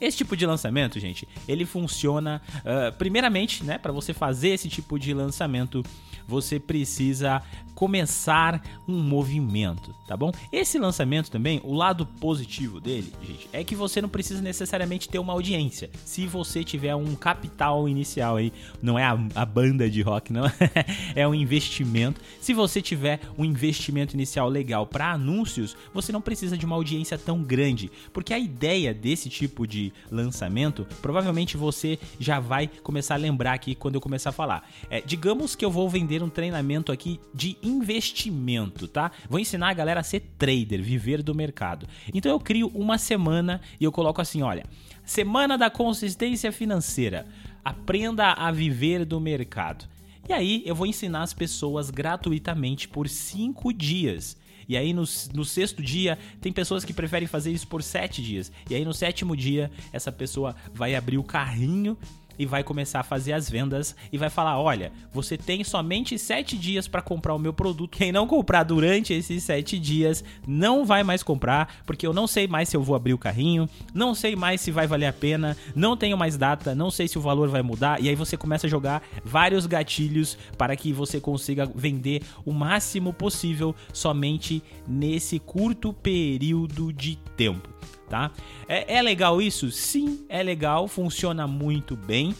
Esse 0.00 0.18
tipo 0.18 0.36
de 0.36 0.44
lançamento, 0.44 1.00
gente, 1.00 1.26
ele 1.48 1.64
funciona 1.64 2.42
uh, 2.58 2.92
primeiramente, 2.98 3.64
né, 3.64 3.78
para 3.78 3.92
você 3.92 4.12
fazer 4.12 4.50
esse 4.50 4.68
tipo 4.68 4.98
de 4.98 5.14
lançamento, 5.14 5.82
você 6.26 6.58
precisa 6.58 7.42
começar 7.76 8.62
um 8.88 8.98
movimento, 9.02 9.94
tá 10.08 10.16
bom? 10.16 10.32
Esse 10.50 10.78
lançamento 10.78 11.30
também, 11.30 11.60
o 11.62 11.74
lado 11.74 12.06
positivo 12.06 12.80
dele, 12.80 13.12
gente, 13.22 13.48
é 13.52 13.62
que 13.62 13.76
você 13.76 14.00
não 14.00 14.08
precisa 14.08 14.40
necessariamente 14.40 15.10
ter 15.10 15.18
uma 15.18 15.34
audiência. 15.34 15.90
Se 16.02 16.26
você 16.26 16.64
tiver 16.64 16.94
um 16.96 17.14
capital 17.14 17.86
inicial 17.86 18.36
aí, 18.36 18.50
não 18.80 18.98
é 18.98 19.04
a, 19.04 19.18
a 19.34 19.44
banda 19.44 19.90
de 19.90 20.00
rock, 20.00 20.32
não, 20.32 20.50
é 21.14 21.28
um 21.28 21.34
investimento. 21.34 22.18
Se 22.40 22.54
você 22.54 22.80
tiver 22.80 23.20
um 23.36 23.44
investimento 23.44 24.14
inicial 24.14 24.48
legal 24.48 24.86
para 24.86 25.12
anúncios, 25.12 25.76
você 25.92 26.10
não 26.10 26.22
precisa 26.22 26.56
de 26.56 26.64
uma 26.64 26.76
audiência 26.76 27.18
tão 27.18 27.42
grande, 27.42 27.90
porque 28.10 28.32
a 28.32 28.38
ideia 28.38 28.94
desse 28.94 29.28
tipo 29.28 29.66
de 29.66 29.92
lançamento, 30.10 30.86
provavelmente 31.02 31.58
você 31.58 31.98
já 32.18 32.40
vai 32.40 32.70
começar 32.82 33.16
a 33.16 33.18
lembrar 33.18 33.52
aqui 33.52 33.74
quando 33.74 33.96
eu 33.96 34.00
começar 34.00 34.30
a 34.30 34.32
falar. 34.32 34.66
É, 34.88 35.02
digamos 35.02 35.54
que 35.54 35.64
eu 35.64 35.70
vou 35.70 35.90
vender 35.90 36.15
um 36.22 36.28
treinamento 36.28 36.92
aqui 36.92 37.20
de 37.34 37.56
investimento, 37.62 38.86
tá? 38.88 39.10
Vou 39.28 39.40
ensinar 39.40 39.70
a 39.70 39.74
galera 39.74 40.00
a 40.00 40.04
ser 40.04 40.20
trader, 40.38 40.82
viver 40.82 41.22
do 41.22 41.34
mercado. 41.34 41.86
Então 42.12 42.30
eu 42.30 42.40
crio 42.40 42.68
uma 42.74 42.98
semana 42.98 43.60
e 43.80 43.84
eu 43.84 43.92
coloco 43.92 44.20
assim, 44.20 44.42
olha, 44.42 44.64
semana 45.04 45.56
da 45.56 45.70
consistência 45.70 46.50
financeira. 46.52 47.26
Aprenda 47.64 48.32
a 48.32 48.50
viver 48.52 49.04
do 49.04 49.20
mercado. 49.20 49.86
E 50.28 50.32
aí 50.32 50.62
eu 50.64 50.74
vou 50.74 50.86
ensinar 50.86 51.22
as 51.22 51.32
pessoas 51.32 51.90
gratuitamente 51.90 52.88
por 52.88 53.08
5 53.08 53.72
dias. 53.72 54.36
E 54.68 54.76
aí 54.76 54.92
no, 54.92 55.04
no, 55.34 55.44
sexto 55.44 55.82
dia, 55.82 56.18
tem 56.40 56.52
pessoas 56.52 56.84
que 56.84 56.92
preferem 56.92 57.28
fazer 57.28 57.52
isso 57.52 57.68
por 57.68 57.82
sete 57.82 58.20
dias. 58.22 58.50
E 58.68 58.74
aí 58.74 58.84
no 58.84 58.92
sétimo 58.92 59.36
dia, 59.36 59.70
essa 59.92 60.10
pessoa 60.10 60.56
vai 60.74 60.94
abrir 60.94 61.18
o 61.18 61.22
carrinho 61.22 61.96
e 62.38 62.46
vai 62.46 62.62
começar 62.62 63.00
a 63.00 63.04
fazer 63.04 63.32
as 63.32 63.48
vendas 63.48 63.94
e 64.12 64.18
vai 64.18 64.30
falar: 64.30 64.60
olha, 64.60 64.92
você 65.12 65.36
tem 65.36 65.62
somente 65.64 66.18
sete 66.18 66.56
dias 66.56 66.88
para 66.88 67.02
comprar 67.02 67.34
o 67.34 67.38
meu 67.38 67.52
produto. 67.52 67.96
Quem 67.96 68.12
não 68.12 68.26
comprar 68.26 68.62
durante 68.62 69.12
esses 69.12 69.42
sete 69.42 69.78
dias 69.78 70.22
não 70.46 70.84
vai 70.84 71.02
mais 71.02 71.22
comprar, 71.22 71.82
porque 71.84 72.06
eu 72.06 72.12
não 72.12 72.26
sei 72.26 72.46
mais 72.46 72.68
se 72.68 72.76
eu 72.76 72.82
vou 72.82 72.96
abrir 72.96 73.14
o 73.14 73.18
carrinho, 73.18 73.68
não 73.94 74.14
sei 74.14 74.36
mais 74.36 74.60
se 74.60 74.70
vai 74.70 74.86
valer 74.86 75.06
a 75.06 75.12
pena, 75.12 75.56
não 75.74 75.96
tenho 75.96 76.16
mais 76.16 76.36
data, 76.36 76.74
não 76.74 76.90
sei 76.90 77.08
se 77.08 77.18
o 77.18 77.22
valor 77.22 77.48
vai 77.48 77.62
mudar. 77.62 78.00
E 78.02 78.08
aí 78.08 78.14
você 78.14 78.36
começa 78.36 78.66
a 78.66 78.70
jogar 78.70 79.02
vários 79.24 79.66
gatilhos 79.66 80.38
para 80.56 80.76
que 80.76 80.92
você 80.92 81.20
consiga 81.20 81.70
vender 81.74 82.22
o 82.44 82.52
máximo 82.52 83.12
possível 83.12 83.74
somente 83.92 84.62
nesse 84.86 85.38
curto 85.38 85.92
período 85.92 86.92
de 86.92 87.16
tempo 87.36 87.76
tá? 88.08 88.30
É, 88.68 88.96
é 88.96 89.02
legal 89.02 89.40
isso? 89.40 89.70
Sim, 89.70 90.24
é 90.28 90.42
legal, 90.42 90.88
funciona 90.88 91.46
muito 91.46 91.96
bem, 91.96 92.34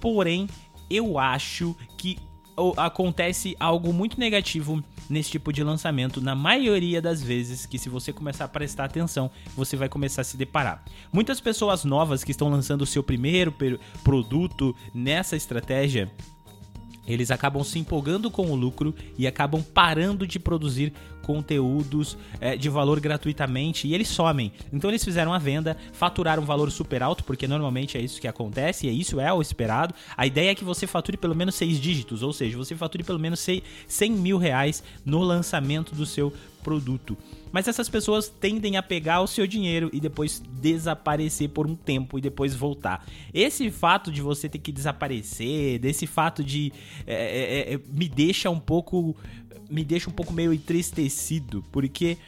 porém 0.00 0.48
eu 0.90 1.18
acho 1.18 1.76
que 1.96 2.18
acontece 2.76 3.56
algo 3.58 3.92
muito 3.92 4.20
negativo 4.20 4.82
nesse 5.08 5.30
tipo 5.30 5.52
de 5.52 5.62
lançamento 5.62 6.20
na 6.20 6.34
maioria 6.34 7.00
das 7.00 7.22
vezes 7.22 7.66
que 7.66 7.78
se 7.78 7.88
você 7.88 8.12
começar 8.12 8.44
a 8.44 8.48
prestar 8.48 8.84
atenção, 8.84 9.30
você 9.56 9.76
vai 9.76 9.88
começar 9.88 10.22
a 10.22 10.24
se 10.24 10.36
deparar. 10.36 10.84
Muitas 11.12 11.40
pessoas 11.40 11.84
novas 11.84 12.22
que 12.22 12.30
estão 12.30 12.48
lançando 12.48 12.82
o 12.82 12.86
seu 12.86 13.02
primeiro 13.02 13.54
produto 14.04 14.74
nessa 14.94 15.36
estratégia, 15.36 16.10
eles 17.06 17.30
acabam 17.30 17.64
se 17.64 17.78
empolgando 17.78 18.30
com 18.30 18.50
o 18.50 18.54
lucro 18.54 18.94
e 19.18 19.26
acabam 19.26 19.62
parando 19.62 20.26
de 20.26 20.38
produzir 20.38 20.92
conteúdos 21.22 22.18
é, 22.40 22.56
de 22.56 22.68
valor 22.68 23.00
gratuitamente 23.00 23.86
e 23.86 23.94
eles 23.94 24.08
somem. 24.08 24.52
Então 24.72 24.90
eles 24.90 25.04
fizeram 25.04 25.32
a 25.32 25.38
venda, 25.38 25.76
faturaram 25.92 26.42
um 26.42 26.46
valor 26.46 26.70
super 26.70 27.02
alto, 27.02 27.24
porque 27.24 27.46
normalmente 27.46 27.96
é 27.96 28.00
isso 28.00 28.20
que 28.20 28.28
acontece, 28.28 28.86
e 28.86 28.90
é 28.90 28.92
isso 28.92 29.20
é 29.20 29.32
o 29.32 29.40
esperado. 29.40 29.94
A 30.16 30.26
ideia 30.26 30.50
é 30.50 30.54
que 30.54 30.64
você 30.64 30.86
fature 30.86 31.16
pelo 31.16 31.34
menos 31.34 31.54
seis 31.54 31.80
dígitos, 31.80 32.22
ou 32.22 32.32
seja, 32.32 32.56
você 32.56 32.74
fature 32.74 33.04
pelo 33.04 33.18
menos 33.18 33.40
100 33.86 34.12
mil 34.12 34.36
reais 34.36 34.82
no 35.04 35.20
lançamento 35.20 35.94
do 35.94 36.04
seu 36.04 36.32
produto. 36.62 37.16
Mas 37.50 37.68
essas 37.68 37.88
pessoas 37.88 38.28
tendem 38.28 38.76
a 38.76 38.82
pegar 38.82 39.20
o 39.20 39.26
seu 39.26 39.46
dinheiro 39.46 39.90
e 39.92 40.00
depois 40.00 40.42
desaparecer 40.60 41.50
por 41.50 41.66
um 41.66 41.74
tempo 41.74 42.18
e 42.18 42.22
depois 42.22 42.54
voltar. 42.54 43.06
Esse 43.32 43.70
fato 43.70 44.10
de 44.10 44.22
você 44.22 44.48
ter 44.48 44.58
que 44.58 44.72
desaparecer, 44.72 45.78
desse 45.78 46.06
fato 46.06 46.42
de. 46.42 46.72
É, 47.06 47.70
é, 47.70 47.74
é, 47.74 47.80
me 47.92 48.08
deixa 48.08 48.48
um 48.48 48.60
pouco. 48.60 49.14
Me 49.68 49.84
deixa 49.84 50.10
um 50.10 50.12
pouco 50.12 50.32
meio 50.32 50.52
entristecido, 50.52 51.64
porque 51.72 52.18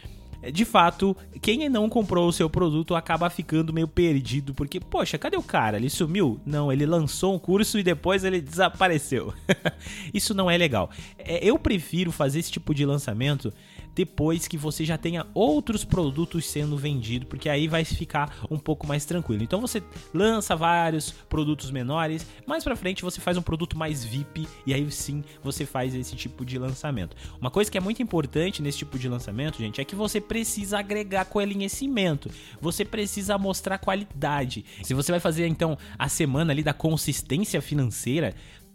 de 0.53 0.65
fato, 0.65 1.17
quem 1.41 1.69
não 1.69 1.89
comprou 1.89 2.29
o 2.29 2.33
seu 2.33 2.49
produto 2.51 2.95
acaba 2.95 3.31
ficando 3.31 3.73
meio 3.73 3.89
perdido, 3.89 4.55
porque, 4.55 4.79
poxa, 4.81 5.17
cadê 5.17 5.37
o 5.37 5.43
cara? 5.43 5.77
Ele 5.77 5.89
sumiu? 5.89 6.41
Não, 6.45 6.73
ele 6.73 6.85
lançou 6.85 7.35
um 7.35 7.39
curso 7.39 7.79
e 7.79 7.83
depois 7.83 8.25
ele 8.25 8.41
desapareceu. 8.41 9.33
Isso 10.13 10.35
não 10.35 10.51
é 10.51 10.57
legal. 10.57 10.91
É, 11.19 11.45
eu 11.45 11.59
prefiro 11.59 12.13
fazer 12.13 12.41
esse 12.41 12.53
tipo 12.53 12.75
de 12.75 12.85
lançamento 12.85 13.53
depois 13.95 14.49
que 14.49 14.57
você 14.57 14.85
já 14.85 14.99
tenha 14.99 15.27
outros 15.33 15.85
produtos 15.85 16.47
sendo 16.47 16.77
vendidos, 16.77 17.29
porque 17.29 17.49
aí 17.49 17.69
vai 17.69 17.85
ficar 17.85 18.45
um 18.51 18.59
pouco 18.59 18.87
mais 18.87 19.05
tranquilo. 19.05 19.43
Então 19.43 19.61
você 19.61 19.83
lança 20.13 20.57
vários 20.57 21.11
produtos 21.11 21.71
menores, 21.71 22.27
mais 22.47 22.65
para 22.65 22.77
frente 22.77 23.03
você 23.03 23.21
faz 23.21 23.37
um 23.37 23.43
produto 23.43 23.79
mais 23.79 24.05
VIP 24.05 24.49
e 24.67 24.75
aí 24.75 24.91
sim 24.91 25.23
você 25.43 25.65
faz 25.65 25.95
esse 25.95 26.17
tipo 26.17 26.45
de 26.45 26.59
lançamento. 26.59 27.17
Uma 27.41 27.51
coisa 27.51 27.71
que 27.71 27.79
é 27.79 27.81
muito 27.81 28.03
importante 28.03 28.63
nesse 28.63 28.79
tipo 28.79 28.99
de 28.99 29.09
lançamento, 29.09 29.59
gente, 29.59 29.81
é 29.81 29.85
que 29.85 29.95
você 29.95 30.21
precisa 30.21 30.79
agregar 30.79 31.27
conhecimento. 31.27 32.31
Você 32.61 32.85
precisa 32.85 33.39
mostrar 33.39 33.79
qualidade. 33.79 34.65
Se 34.83 34.95
você 34.95 35.13
vai 35.13 35.21
fazer 35.21 35.47
então 35.47 35.79
a 35.99 36.09
semana 36.09 36.53
ali 36.53 36.63
da 36.63 36.73
consistência 36.73 37.61
financeira, 37.61 38.35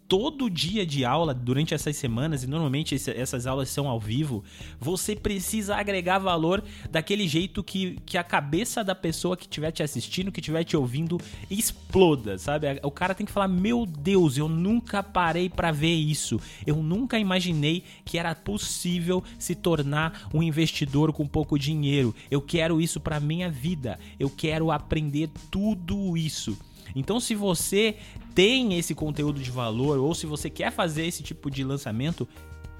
todo 0.09 0.49
dia 0.49 0.83
de 0.87 1.05
aula 1.05 1.35
durante 1.35 1.75
essas 1.75 1.95
semanas, 1.95 2.43
e 2.43 2.47
normalmente 2.47 2.95
essas 2.95 3.45
aulas 3.45 3.69
são 3.69 3.87
ao 3.87 3.99
vivo, 3.99 4.43
você 4.79 5.15
precisa 5.15 5.75
agregar 5.75 6.17
valor 6.17 6.63
daquele 6.89 7.27
jeito 7.27 7.63
que, 7.63 7.95
que 8.07 8.17
a 8.17 8.23
cabeça 8.23 8.83
da 8.83 8.95
pessoa 8.95 9.37
que 9.37 9.43
estiver 9.43 9.71
te 9.71 9.83
assistindo, 9.83 10.31
que 10.31 10.39
estiver 10.39 10.63
te 10.63 10.75
ouvindo, 10.75 11.21
exploda, 11.49 12.39
sabe? 12.39 12.65
O 12.81 12.89
cara 12.89 13.13
tem 13.13 13.25
que 13.25 13.31
falar: 13.31 13.47
Meu 13.47 13.85
Deus, 13.85 14.35
eu 14.35 14.49
nunca 14.49 15.03
parei 15.03 15.47
para 15.47 15.71
ver 15.71 15.93
isso. 15.93 16.41
Eu 16.65 16.77
nunca 16.77 17.19
imaginei 17.19 17.83
que 18.03 18.17
era 18.17 18.33
possível 18.33 19.23
se 19.37 19.53
tornar 19.53 20.27
um 20.33 20.41
investidor 20.41 21.13
com 21.13 21.27
pouco 21.27 21.59
dinheiro. 21.59 22.15
Eu 22.31 22.41
quero 22.41 22.81
isso 22.81 22.99
para 22.99 23.19
minha 23.19 23.49
vida. 23.49 23.99
Eu 24.19 24.29
quero 24.29 24.71
aprender 24.71 25.29
tudo 25.51 26.17
isso. 26.17 26.57
Então, 26.95 27.19
se 27.19 27.35
você 27.35 27.95
tem 28.33 28.77
esse 28.77 28.95
conteúdo 28.95 29.41
de 29.41 29.51
valor 29.51 29.99
ou 29.99 30.13
se 30.15 30.25
você 30.25 30.49
quer 30.49 30.71
fazer 30.71 31.05
esse 31.05 31.23
tipo 31.23 31.49
de 31.49 31.63
lançamento, 31.63 32.27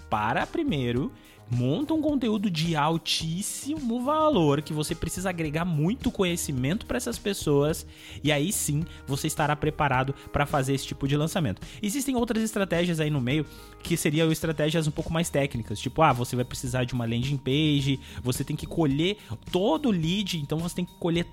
para 0.10 0.46
primeiro, 0.48 1.12
monta 1.50 1.94
um 1.94 2.02
conteúdo 2.02 2.50
de 2.50 2.76
altíssimo 2.76 4.02
valor 4.04 4.62
que 4.62 4.72
você 4.72 4.94
precisa 4.94 5.30
agregar 5.30 5.66
muito 5.66 6.12
conhecimento 6.12 6.86
para 6.86 6.98
essas 6.98 7.18
pessoas 7.18 7.86
e 8.24 8.32
aí 8.32 8.52
sim 8.52 8.84
você 9.08 9.28
estará 9.28 9.56
preparado 9.56 10.14
para 10.32 10.46
fazer 10.46 10.74
esse 10.74 10.86
tipo 10.86 11.08
de 11.08 11.18
lançamento. 11.18 11.62
Existem 11.82 12.16
outras 12.16 12.44
estratégias 12.44 13.00
aí 13.00 13.10
no 13.10 13.20
meio 13.20 13.46
que 13.82 13.98
seriam 13.98 14.32
estratégias 14.32 14.88
um 14.88 14.92
pouco 14.92 15.12
mais 15.12 15.30
técnicas, 15.30 15.80
tipo, 15.80 16.02
ah, 16.02 16.14
você 16.14 16.36
vai 16.36 16.46
precisar 16.46 16.84
de 16.84 16.94
uma 16.94 17.06
landing 17.06 17.38
page, 17.38 18.00
você 18.24 18.44
tem 18.44 18.56
que 18.56 18.68
colher 18.68 19.18
todo 19.52 19.90
o 19.90 19.92
lead, 19.92 20.38
então 20.38 20.60
você 20.60 20.76
tem 20.76 20.86
que 20.86 20.96
colher 21.00 21.26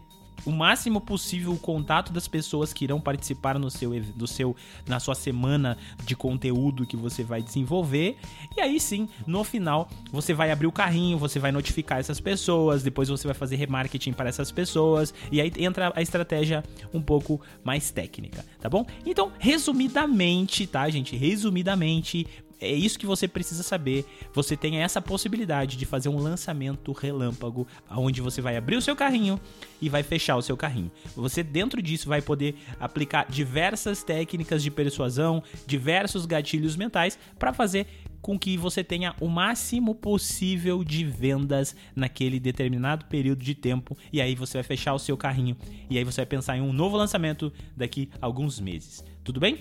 o 0.44 0.50
máximo 0.50 1.00
possível 1.00 1.52
o 1.52 1.58
contato 1.58 2.12
das 2.12 2.28
pessoas 2.28 2.72
que 2.72 2.84
irão 2.84 3.00
participar 3.00 3.58
no 3.58 3.70
seu, 3.70 3.98
do 4.14 4.26
seu, 4.26 4.54
na 4.86 5.00
sua 5.00 5.14
semana 5.14 5.76
de 6.04 6.14
conteúdo 6.14 6.86
que 6.86 6.96
você 6.96 7.22
vai 7.22 7.42
desenvolver. 7.42 8.16
E 8.56 8.60
aí 8.60 8.78
sim, 8.78 9.08
no 9.26 9.42
final, 9.44 9.88
você 10.12 10.34
vai 10.34 10.50
abrir 10.50 10.66
o 10.66 10.72
carrinho, 10.72 11.18
você 11.18 11.38
vai 11.38 11.52
notificar 11.52 11.98
essas 11.98 12.20
pessoas, 12.20 12.82
depois 12.82 13.08
você 13.08 13.26
vai 13.26 13.34
fazer 13.34 13.56
remarketing 13.56 14.12
para 14.12 14.28
essas 14.28 14.50
pessoas, 14.52 15.12
e 15.30 15.40
aí 15.40 15.52
entra 15.58 15.92
a 15.94 16.02
estratégia 16.02 16.62
um 16.92 17.00
pouco 17.00 17.40
mais 17.64 17.90
técnica, 17.90 18.44
tá 18.60 18.68
bom? 18.68 18.86
Então, 19.04 19.32
resumidamente, 19.38 20.66
tá, 20.66 20.88
gente? 20.88 21.16
Resumidamente, 21.16 22.26
é 22.60 22.72
isso 22.72 22.98
que 22.98 23.06
você 23.06 23.28
precisa 23.28 23.62
saber. 23.62 24.04
Você 24.32 24.56
tem 24.56 24.78
essa 24.78 25.00
possibilidade 25.00 25.76
de 25.76 25.84
fazer 25.84 26.08
um 26.08 26.18
lançamento 26.18 26.92
relâmpago, 26.92 27.66
onde 27.90 28.20
você 28.20 28.40
vai 28.40 28.56
abrir 28.56 28.76
o 28.76 28.82
seu 28.82 28.96
carrinho 28.96 29.40
e 29.80 29.88
vai 29.88 30.02
fechar 30.02 30.36
o 30.36 30.42
seu 30.42 30.56
carrinho. 30.56 30.90
Você 31.14 31.42
dentro 31.42 31.82
disso 31.82 32.08
vai 32.08 32.22
poder 32.22 32.56
aplicar 32.80 33.26
diversas 33.28 34.02
técnicas 34.02 34.62
de 34.62 34.70
persuasão, 34.70 35.42
diversos 35.66 36.26
gatilhos 36.26 36.76
mentais 36.76 37.18
para 37.38 37.52
fazer 37.52 37.86
com 38.26 38.36
que 38.36 38.56
você 38.56 38.82
tenha 38.82 39.14
o 39.20 39.28
máximo 39.28 39.94
possível 39.94 40.82
de 40.82 41.04
vendas 41.04 41.76
naquele 41.94 42.40
determinado 42.40 43.04
período 43.04 43.44
de 43.44 43.54
tempo 43.54 43.96
e 44.12 44.20
aí 44.20 44.34
você 44.34 44.54
vai 44.54 44.64
fechar 44.64 44.94
o 44.94 44.98
seu 44.98 45.16
carrinho 45.16 45.56
e 45.88 45.96
aí 45.96 46.02
você 46.02 46.22
vai 46.22 46.26
pensar 46.26 46.56
em 46.56 46.60
um 46.60 46.72
novo 46.72 46.96
lançamento 46.96 47.52
daqui 47.76 48.10
a 48.20 48.26
alguns 48.26 48.58
meses. 48.58 49.04
Tudo 49.22 49.38
bem? 49.38 49.58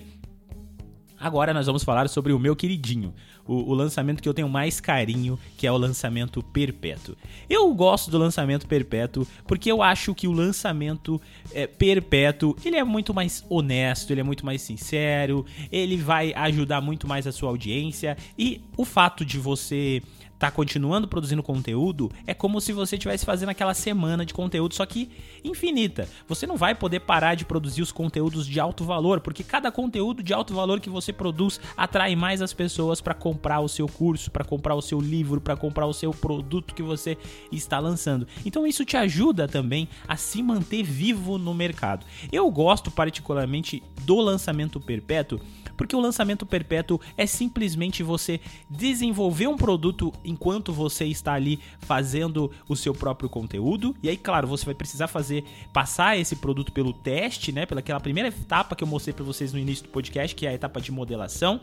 Agora 1.18 1.54
nós 1.54 1.66
vamos 1.66 1.82
falar 1.82 2.08
sobre 2.08 2.32
o 2.32 2.38
meu 2.38 2.54
queridinho, 2.54 3.14
o, 3.46 3.70
o, 3.70 3.74
lançamento 3.74 4.22
que 4.22 4.28
eu 4.28 4.34
tenho 4.34 4.48
mais 4.48 4.80
carinho, 4.80 5.38
que 5.56 5.66
é 5.66 5.72
o 5.72 5.76
lançamento 5.76 6.42
perpétuo. 6.42 7.16
Eu 7.48 7.72
gosto 7.74 8.10
do 8.10 8.18
lançamento 8.18 8.66
perpétuo 8.66 9.26
porque 9.46 9.70
eu 9.70 9.82
acho 9.82 10.14
que 10.14 10.28
o 10.28 10.32
lançamento 10.32 11.20
é, 11.52 11.66
perpétuo 11.66 12.54
ele 12.64 12.76
é 12.76 12.84
muito 12.84 13.14
mais 13.14 13.44
honesto, 13.48 14.10
ele 14.10 14.20
é 14.20 14.24
muito 14.24 14.44
mais 14.44 14.60
sincero, 14.60 15.46
ele 15.72 15.96
vai 15.96 16.34
ajudar 16.34 16.80
muito 16.80 17.08
mais 17.08 17.26
a 17.26 17.32
sua 17.32 17.48
audiência 17.48 18.16
e 18.38 18.60
o 18.76 18.84
fato 18.84 19.24
de 19.24 19.38
você 19.38 20.02
tá 20.38 20.50
continuando 20.50 21.08
produzindo 21.08 21.42
conteúdo, 21.42 22.10
é 22.26 22.34
como 22.34 22.60
se 22.60 22.72
você 22.72 22.96
estivesse 22.96 23.24
fazendo 23.24 23.50
aquela 23.50 23.74
semana 23.74 24.24
de 24.24 24.34
conteúdo, 24.34 24.74
só 24.74 24.84
que 24.84 25.10
infinita. 25.44 26.08
Você 26.28 26.46
não 26.46 26.56
vai 26.56 26.74
poder 26.74 27.00
parar 27.00 27.34
de 27.34 27.44
produzir 27.44 27.82
os 27.82 27.92
conteúdos 27.92 28.46
de 28.46 28.60
alto 28.60 28.84
valor, 28.84 29.20
porque 29.20 29.42
cada 29.42 29.70
conteúdo 29.70 30.22
de 30.22 30.32
alto 30.32 30.54
valor 30.54 30.80
que 30.80 30.90
você 30.90 31.12
produz 31.12 31.60
atrai 31.76 32.14
mais 32.14 32.42
as 32.42 32.52
pessoas 32.52 33.00
para 33.00 33.14
comprar 33.14 33.60
o 33.60 33.68
seu 33.68 33.88
curso, 33.88 34.30
para 34.30 34.44
comprar 34.44 34.74
o 34.74 34.82
seu 34.82 35.00
livro, 35.00 35.40
para 35.40 35.56
comprar 35.56 35.86
o 35.86 35.92
seu 35.92 36.12
produto 36.12 36.74
que 36.74 36.82
você 36.82 37.16
está 37.50 37.78
lançando. 37.78 38.26
Então 38.44 38.66
isso 38.66 38.84
te 38.84 38.96
ajuda 38.96 39.48
também 39.48 39.88
a 40.06 40.16
se 40.16 40.42
manter 40.42 40.82
vivo 40.82 41.38
no 41.38 41.54
mercado. 41.54 42.06
Eu 42.30 42.50
gosto 42.50 42.90
particularmente 42.90 43.82
do 44.02 44.20
lançamento 44.20 44.80
perpétuo 44.80 45.40
porque 45.76 45.94
o 45.94 46.00
lançamento 46.00 46.46
perpétuo 46.46 47.00
é 47.16 47.26
simplesmente 47.26 48.02
você 48.02 48.40
desenvolver 48.70 49.46
um 49.46 49.56
produto 49.56 50.12
enquanto 50.26 50.72
você 50.72 51.06
está 51.06 51.34
ali 51.34 51.58
fazendo 51.80 52.50
o 52.68 52.76
seu 52.76 52.92
próprio 52.92 53.28
conteúdo. 53.28 53.94
E 54.02 54.08
aí, 54.08 54.16
claro, 54.16 54.46
você 54.46 54.64
vai 54.64 54.74
precisar 54.74 55.06
fazer 55.06 55.44
passar 55.72 56.18
esse 56.18 56.36
produto 56.36 56.72
pelo 56.72 56.92
teste, 56.92 57.52
né? 57.52 57.64
Pelaquela 57.64 58.00
primeira 58.00 58.28
etapa 58.28 58.74
que 58.74 58.84
eu 58.84 58.88
mostrei 58.88 59.14
para 59.14 59.24
vocês 59.24 59.52
no 59.52 59.58
início 59.58 59.84
do 59.84 59.90
podcast, 59.90 60.34
que 60.34 60.46
é 60.46 60.50
a 60.50 60.54
etapa 60.54 60.80
de 60.80 60.90
modelação. 60.90 61.60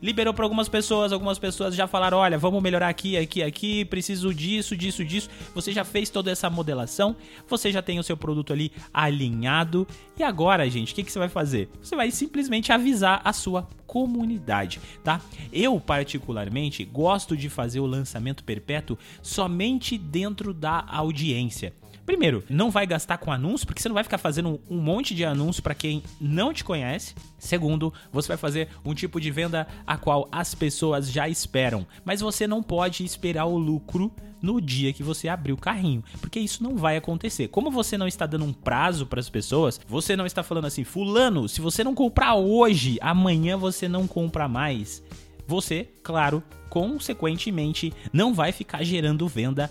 Liberou 0.00 0.34
para 0.34 0.44
algumas 0.44 0.68
pessoas, 0.68 1.12
algumas 1.12 1.38
pessoas 1.38 1.74
já 1.74 1.86
falaram: 1.86 2.18
"Olha, 2.18 2.38
vamos 2.38 2.62
melhorar 2.62 2.88
aqui, 2.88 3.16
aqui, 3.16 3.42
aqui, 3.42 3.84
preciso 3.84 4.32
disso, 4.32 4.76
disso, 4.76 5.04
disso". 5.04 5.28
Você 5.54 5.72
já 5.72 5.84
fez 5.84 6.10
toda 6.10 6.30
essa 6.30 6.48
modelação, 6.48 7.16
você 7.48 7.72
já 7.72 7.82
tem 7.82 7.98
o 7.98 8.02
seu 8.02 8.16
produto 8.16 8.52
ali 8.52 8.72
alinhado. 8.92 9.86
E 10.16 10.22
agora, 10.22 10.68
gente, 10.68 10.92
o 10.92 10.94
que, 10.94 11.02
que 11.02 11.12
você 11.12 11.18
vai 11.18 11.28
fazer? 11.28 11.68
Você 11.82 11.96
vai 11.96 12.10
simplesmente 12.10 12.72
avisar 12.72 13.20
a 13.24 13.32
sua 13.32 13.68
comunidade, 13.94 14.80
tá? 15.04 15.20
Eu 15.52 15.78
particularmente 15.78 16.84
gosto 16.84 17.36
de 17.36 17.48
fazer 17.48 17.78
o 17.78 17.86
lançamento 17.86 18.42
perpétuo 18.42 18.98
somente 19.22 19.96
dentro 19.96 20.52
da 20.52 20.84
audiência. 20.88 21.72
Primeiro, 22.06 22.44
não 22.48 22.70
vai 22.70 22.86
gastar 22.86 23.18
com 23.18 23.32
anúncio, 23.32 23.66
porque 23.66 23.80
você 23.80 23.88
não 23.88 23.94
vai 23.94 24.04
ficar 24.04 24.18
fazendo 24.18 24.60
um 24.68 24.78
monte 24.78 25.14
de 25.14 25.24
anúncio 25.24 25.62
para 25.62 25.74
quem 25.74 26.02
não 26.20 26.52
te 26.52 26.62
conhece. 26.62 27.14
Segundo, 27.38 27.92
você 28.12 28.28
vai 28.28 28.36
fazer 28.36 28.68
um 28.84 28.94
tipo 28.94 29.20
de 29.20 29.30
venda 29.30 29.66
a 29.86 29.96
qual 29.96 30.28
as 30.30 30.54
pessoas 30.54 31.10
já 31.10 31.28
esperam, 31.28 31.86
mas 32.04 32.20
você 32.20 32.46
não 32.46 32.62
pode 32.62 33.04
esperar 33.04 33.46
o 33.46 33.56
lucro 33.56 34.12
no 34.42 34.60
dia 34.60 34.92
que 34.92 35.02
você 35.02 35.26
abrir 35.26 35.52
o 35.52 35.56
carrinho, 35.56 36.04
porque 36.20 36.38
isso 36.38 36.62
não 36.62 36.76
vai 36.76 36.98
acontecer. 36.98 37.48
Como 37.48 37.70
você 37.70 37.96
não 37.96 38.06
está 38.06 38.26
dando 38.26 38.44
um 38.44 38.52
prazo 38.52 39.06
para 39.06 39.18
as 39.18 39.30
pessoas, 39.30 39.80
você 39.88 40.14
não 40.14 40.26
está 40.26 40.42
falando 40.42 40.66
assim, 40.66 40.84
fulano, 40.84 41.48
se 41.48 41.62
você 41.62 41.82
não 41.82 41.94
comprar 41.94 42.34
hoje, 42.34 42.98
amanhã 43.00 43.56
você 43.56 43.88
não 43.88 44.06
compra 44.06 44.46
mais. 44.46 45.02
Você, 45.46 45.88
claro, 46.02 46.42
consequentemente, 46.74 47.92
não 48.12 48.34
vai 48.34 48.50
ficar 48.50 48.82
gerando 48.82 49.28
venda 49.28 49.70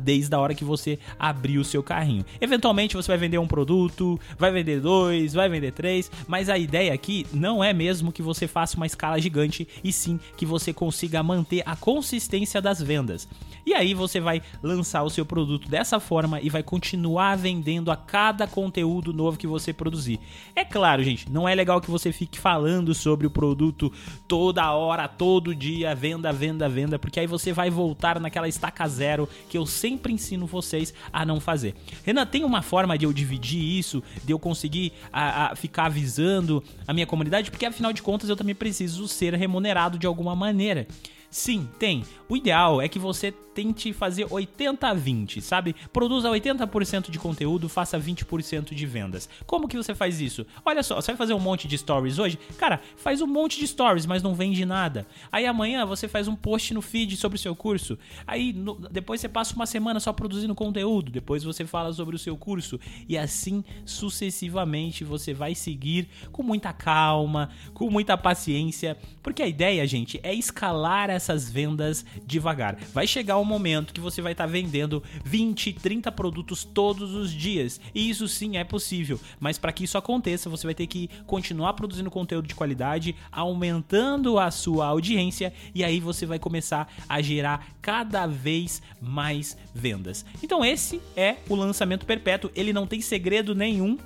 desde 0.00 0.32
a 0.32 0.38
hora 0.38 0.54
que 0.54 0.64
você 0.64 1.00
abrir 1.18 1.58
o 1.58 1.64
seu 1.64 1.82
carrinho. 1.82 2.24
Eventualmente 2.40 2.94
você 2.94 3.08
vai 3.08 3.18
vender 3.18 3.38
um 3.38 3.46
produto, 3.46 4.20
vai 4.38 4.52
vender 4.52 4.80
dois, 4.80 5.34
vai 5.34 5.48
vender 5.48 5.72
três, 5.72 6.08
mas 6.28 6.48
a 6.48 6.56
ideia 6.56 6.94
aqui 6.94 7.26
não 7.32 7.64
é 7.64 7.72
mesmo 7.72 8.12
que 8.12 8.22
você 8.22 8.46
faça 8.46 8.76
uma 8.76 8.86
escala 8.86 9.20
gigante, 9.20 9.66
e 9.82 9.92
sim 9.92 10.20
que 10.36 10.46
você 10.46 10.72
consiga 10.72 11.24
manter 11.24 11.64
a 11.66 11.74
consistência 11.74 12.62
das 12.62 12.80
vendas. 12.80 13.26
E 13.66 13.74
aí 13.74 13.92
você 13.92 14.20
vai 14.20 14.40
lançar 14.62 15.02
o 15.02 15.10
seu 15.10 15.26
produto 15.26 15.68
dessa 15.68 15.98
forma 15.98 16.40
e 16.40 16.48
vai 16.48 16.62
continuar 16.62 17.34
vendendo 17.34 17.90
a 17.90 17.96
cada 17.96 18.46
conteúdo 18.46 19.12
novo 19.12 19.38
que 19.38 19.46
você 19.46 19.72
produzir. 19.72 20.20
É 20.54 20.64
claro, 20.64 21.02
gente, 21.02 21.28
não 21.28 21.48
é 21.48 21.54
legal 21.54 21.80
que 21.80 21.90
você 21.90 22.12
fique 22.12 22.38
falando 22.38 22.94
sobre 22.94 23.26
o 23.26 23.30
produto 23.30 23.90
toda 24.28 24.70
hora, 24.70 25.08
todo 25.16 25.54
dia, 25.54 25.94
venda, 25.94 26.32
venda 26.32 26.68
venda, 26.68 26.98
porque 26.98 27.20
aí 27.20 27.26
você 27.26 27.52
vai 27.52 27.70
voltar 27.70 28.20
naquela 28.20 28.48
estaca 28.48 28.86
zero 28.88 29.28
que 29.48 29.56
eu 29.56 29.64
sempre 29.64 30.12
ensino 30.12 30.46
vocês 30.46 30.92
a 31.12 31.24
não 31.24 31.40
fazer. 31.40 31.74
Renan, 32.04 32.26
tem 32.26 32.44
uma 32.44 32.62
forma 32.62 32.98
de 32.98 33.04
eu 33.06 33.12
dividir 33.12 33.60
isso, 33.60 34.02
de 34.24 34.32
eu 34.32 34.38
conseguir 34.38 34.92
a, 35.12 35.52
a 35.52 35.56
ficar 35.56 35.86
avisando 35.86 36.62
a 36.86 36.92
minha 36.92 37.06
comunidade, 37.06 37.50
porque 37.50 37.66
afinal 37.66 37.92
de 37.92 38.02
contas 38.02 38.28
eu 38.28 38.36
também 38.36 38.54
preciso 38.54 39.06
ser 39.08 39.34
remunerado 39.34 39.98
de 39.98 40.06
alguma 40.06 40.34
maneira. 40.34 40.86
Sim, 41.34 41.68
tem. 41.80 42.04
O 42.28 42.36
ideal 42.36 42.80
é 42.80 42.88
que 42.88 42.96
você 42.96 43.32
tente 43.32 43.92
fazer 43.92 44.26
80 44.28 44.86
a 44.86 44.94
20, 44.94 45.40
sabe? 45.40 45.74
Produza 45.92 46.28
80% 46.28 47.10
de 47.10 47.18
conteúdo, 47.18 47.68
faça 47.68 47.98
20% 47.98 48.74
de 48.74 48.86
vendas. 48.86 49.28
Como 49.46 49.68
que 49.68 49.76
você 49.76 49.94
faz 49.94 50.20
isso? 50.20 50.44
Olha 50.64 50.82
só, 50.82 50.96
você 50.96 51.12
vai 51.12 51.16
fazer 51.16 51.34
um 51.34 51.40
monte 51.40 51.68
de 51.68 51.78
stories 51.78 52.18
hoje? 52.18 52.38
Cara, 52.58 52.80
faz 52.96 53.20
um 53.20 53.26
monte 53.26 53.58
de 53.58 53.66
stories, 53.66 54.06
mas 54.06 54.22
não 54.22 54.34
vende 54.34 54.64
nada. 54.64 55.06
Aí 55.30 55.46
amanhã 55.46 55.86
você 55.86 56.08
faz 56.08 56.26
um 56.28 56.34
post 56.34 56.74
no 56.74 56.82
feed 56.82 57.16
sobre 57.16 57.36
o 57.36 57.40
seu 57.40 57.54
curso. 57.54 57.98
Aí 58.26 58.52
no, 58.52 58.74
depois 58.88 59.20
você 59.20 59.28
passa 59.28 59.54
uma 59.54 59.66
semana 59.66 60.00
só 60.00 60.12
produzindo 60.12 60.54
conteúdo. 60.54 61.10
Depois 61.12 61.44
você 61.44 61.64
fala 61.64 61.92
sobre 61.92 62.16
o 62.16 62.18
seu 62.18 62.36
curso. 62.36 62.78
E 63.08 63.16
assim 63.16 63.64
sucessivamente 63.84 65.04
você 65.04 65.32
vai 65.32 65.54
seguir 65.54 66.08
com 66.32 66.42
muita 66.42 66.72
calma, 66.72 67.50
com 67.72 67.88
muita 67.90 68.16
paciência. 68.16 68.96
Porque 69.22 69.42
a 69.42 69.46
ideia, 69.46 69.86
gente, 69.86 70.18
é 70.22 70.34
escalar 70.34 71.10
essa 71.10 71.23
essas 71.24 71.50
vendas 71.50 72.04
devagar. 72.26 72.76
Vai 72.92 73.06
chegar 73.06 73.38
um 73.38 73.44
momento 73.44 73.92
que 73.92 74.00
você 74.00 74.20
vai 74.20 74.32
estar 74.32 74.44
tá 74.44 74.50
vendendo 74.50 75.02
20, 75.24 75.72
30 75.72 76.12
produtos 76.12 76.64
todos 76.64 77.14
os 77.14 77.32
dias. 77.32 77.80
E 77.94 78.10
isso 78.10 78.28
sim 78.28 78.56
é 78.56 78.64
possível, 78.64 79.18
mas 79.40 79.58
para 79.58 79.72
que 79.72 79.84
isso 79.84 79.96
aconteça, 79.96 80.50
você 80.50 80.66
vai 80.66 80.74
ter 80.74 80.86
que 80.86 81.08
continuar 81.26 81.72
produzindo 81.72 82.10
conteúdo 82.10 82.46
de 82.46 82.54
qualidade, 82.54 83.16
aumentando 83.32 84.38
a 84.38 84.50
sua 84.50 84.86
audiência 84.86 85.52
e 85.74 85.82
aí 85.82 85.98
você 85.98 86.26
vai 86.26 86.38
começar 86.38 86.92
a 87.08 87.20
gerar 87.22 87.66
cada 87.80 88.26
vez 88.26 88.82
mais 89.00 89.56
vendas. 89.74 90.24
Então 90.42 90.64
esse 90.64 91.00
é 91.16 91.36
o 91.48 91.54
lançamento 91.54 92.04
perpétuo, 92.04 92.50
ele 92.54 92.72
não 92.72 92.86
tem 92.86 93.00
segredo 93.00 93.54
nenhum 93.54 93.96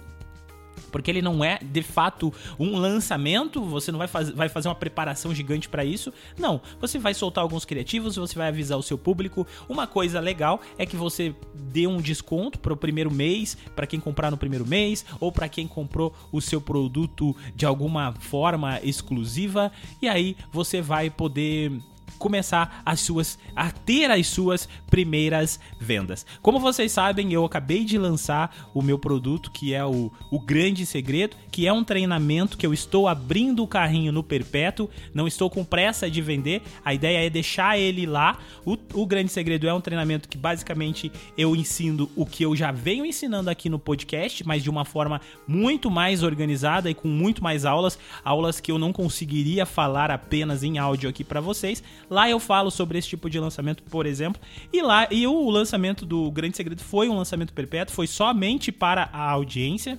porque 0.90 1.11
ele 1.11 1.22
não 1.22 1.44
é 1.44 1.59
de 1.62 1.83
fato 1.83 2.33
um 2.59 2.77
lançamento, 2.77 3.62
você 3.62 3.90
não 3.90 3.98
vai, 3.98 4.09
faz, 4.09 4.31
vai 4.31 4.48
fazer 4.48 4.68
uma 4.68 4.74
preparação 4.74 5.35
gigante 5.35 5.68
para 5.68 5.85
isso. 5.85 6.12
Não, 6.38 6.61
você 6.81 6.98
vai 6.98 7.14
soltar 7.14 7.42
alguns 7.42 7.64
criativos, 7.64 8.16
você 8.16 8.35
vai 8.35 8.48
avisar 8.48 8.79
o 8.79 8.83
seu 8.83 8.98
público. 8.98 9.46
Uma 9.68 9.87
coisa 9.87 10.20
legal 10.20 10.61
é 10.77 10.87
que 10.87 10.96
você 10.96 11.35
dê 11.55 11.87
um 11.87 12.01
desconto 12.01 12.59
para 12.59 12.72
o 12.72 12.77
primeiro 12.77 13.11
mês, 13.11 13.57
para 13.74 13.87
quem 13.87 14.01
comprar 14.01 14.31
no 14.31 14.37
primeiro 14.37 14.66
mês, 14.66 15.05
ou 15.20 15.31
para 15.31 15.48
quem 15.48 15.66
comprou 15.66 16.14
o 16.33 16.40
seu 16.40 16.61
produto 16.61 17.37
de 17.55 17.66
alguma 17.66 18.12
forma 18.12 18.81
exclusiva, 18.83 19.70
e 20.01 20.09
aí 20.09 20.37
você 20.53 20.81
vai 20.81 21.11
poder 21.11 21.72
começar 22.18 22.83
as 22.85 23.00
suas 23.00 23.38
a 23.54 23.70
ter 23.70 24.11
as 24.11 24.26
suas 24.26 24.68
primeiras 24.90 25.59
vendas. 25.81 26.26
Como 26.42 26.59
vocês 26.59 26.92
sabem, 26.92 27.33
eu 27.33 27.44
acabei 27.44 27.85
de 27.85 27.98
lançar 27.98 28.68
o 28.74 28.83
meu 28.83 28.98
produto 28.98 29.50
que 29.50 29.74
é 29.74 29.85
o, 29.85 30.11
o 30.31 30.40
Grande 30.40 30.85
Segredo, 30.85 31.37
que 31.50 31.66
é 31.66 31.72
um 31.72 31.85
treinamento 31.85 32.57
que 32.57 32.66
eu 32.66 32.72
estou 32.72 33.09
abrindo 33.09 33.62
o 33.62 33.66
carrinho 33.66 34.12
no 34.12 34.22
perpétuo, 34.22 34.90
não 35.14 35.26
estou 35.26 35.50
com 35.50 35.64
pressa 35.64 36.11
de 36.11 36.20
vender. 36.20 36.62
A 36.85 36.94
ideia 36.94 37.26
é 37.26 37.31
deixar 37.31 37.78
ele 37.78 38.07
lá. 38.07 38.38
O, 38.64 38.76
o 38.94 39.07
Grande 39.07 39.31
Segredo 39.31 39.68
é 39.68 39.74
um 39.74 39.81
treinamento 39.81 40.28
que 40.28 40.38
basicamente 40.38 41.11
eu 41.37 41.54
ensino 41.54 42.11
o 42.16 42.24
que 42.24 42.44
eu 42.44 42.54
já 42.54 42.72
venho 42.72 43.04
ensinando 43.04 43.50
aqui 43.50 43.68
no 43.68 43.78
podcast, 43.78 44.46
mas 44.46 44.62
de 44.62 44.70
uma 44.70 44.85
forma 44.85 45.20
muito 45.46 45.90
mais 45.90 46.22
organizada 46.22 46.90
e 46.90 46.94
com 46.94 47.09
muito 47.09 47.42
mais 47.42 47.64
aulas, 47.64 47.98
aulas 48.24 48.61
que 48.61 48.70
eu 48.70 48.78
não 48.78 48.92
conseguiria 48.92 49.66
falar 49.66 50.11
apenas 50.11 50.62
em 50.62 50.78
áudio 50.78 51.09
aqui 51.09 51.24
para 51.24 51.40
vocês. 51.40 51.83
Lá 52.10 52.28
eu 52.28 52.40
falo 52.40 52.70
sobre 52.70 52.98
esse 52.98 53.08
tipo 53.08 53.28
de 53.28 53.38
lançamento, 53.38 53.82
por 53.84 54.06
exemplo. 54.06 54.40
E 54.72 54.82
lá 54.82 55.06
e 55.10 55.26
o 55.26 55.50
lançamento 55.50 56.06
do 56.06 56.30
Grande 56.30 56.56
Segredo 56.56 56.82
foi 56.82 57.08
um 57.08 57.16
lançamento 57.16 57.52
perpétuo, 57.52 57.94
foi 57.94 58.06
somente 58.06 58.72
para 58.72 59.08
a 59.12 59.30
audiência. 59.30 59.98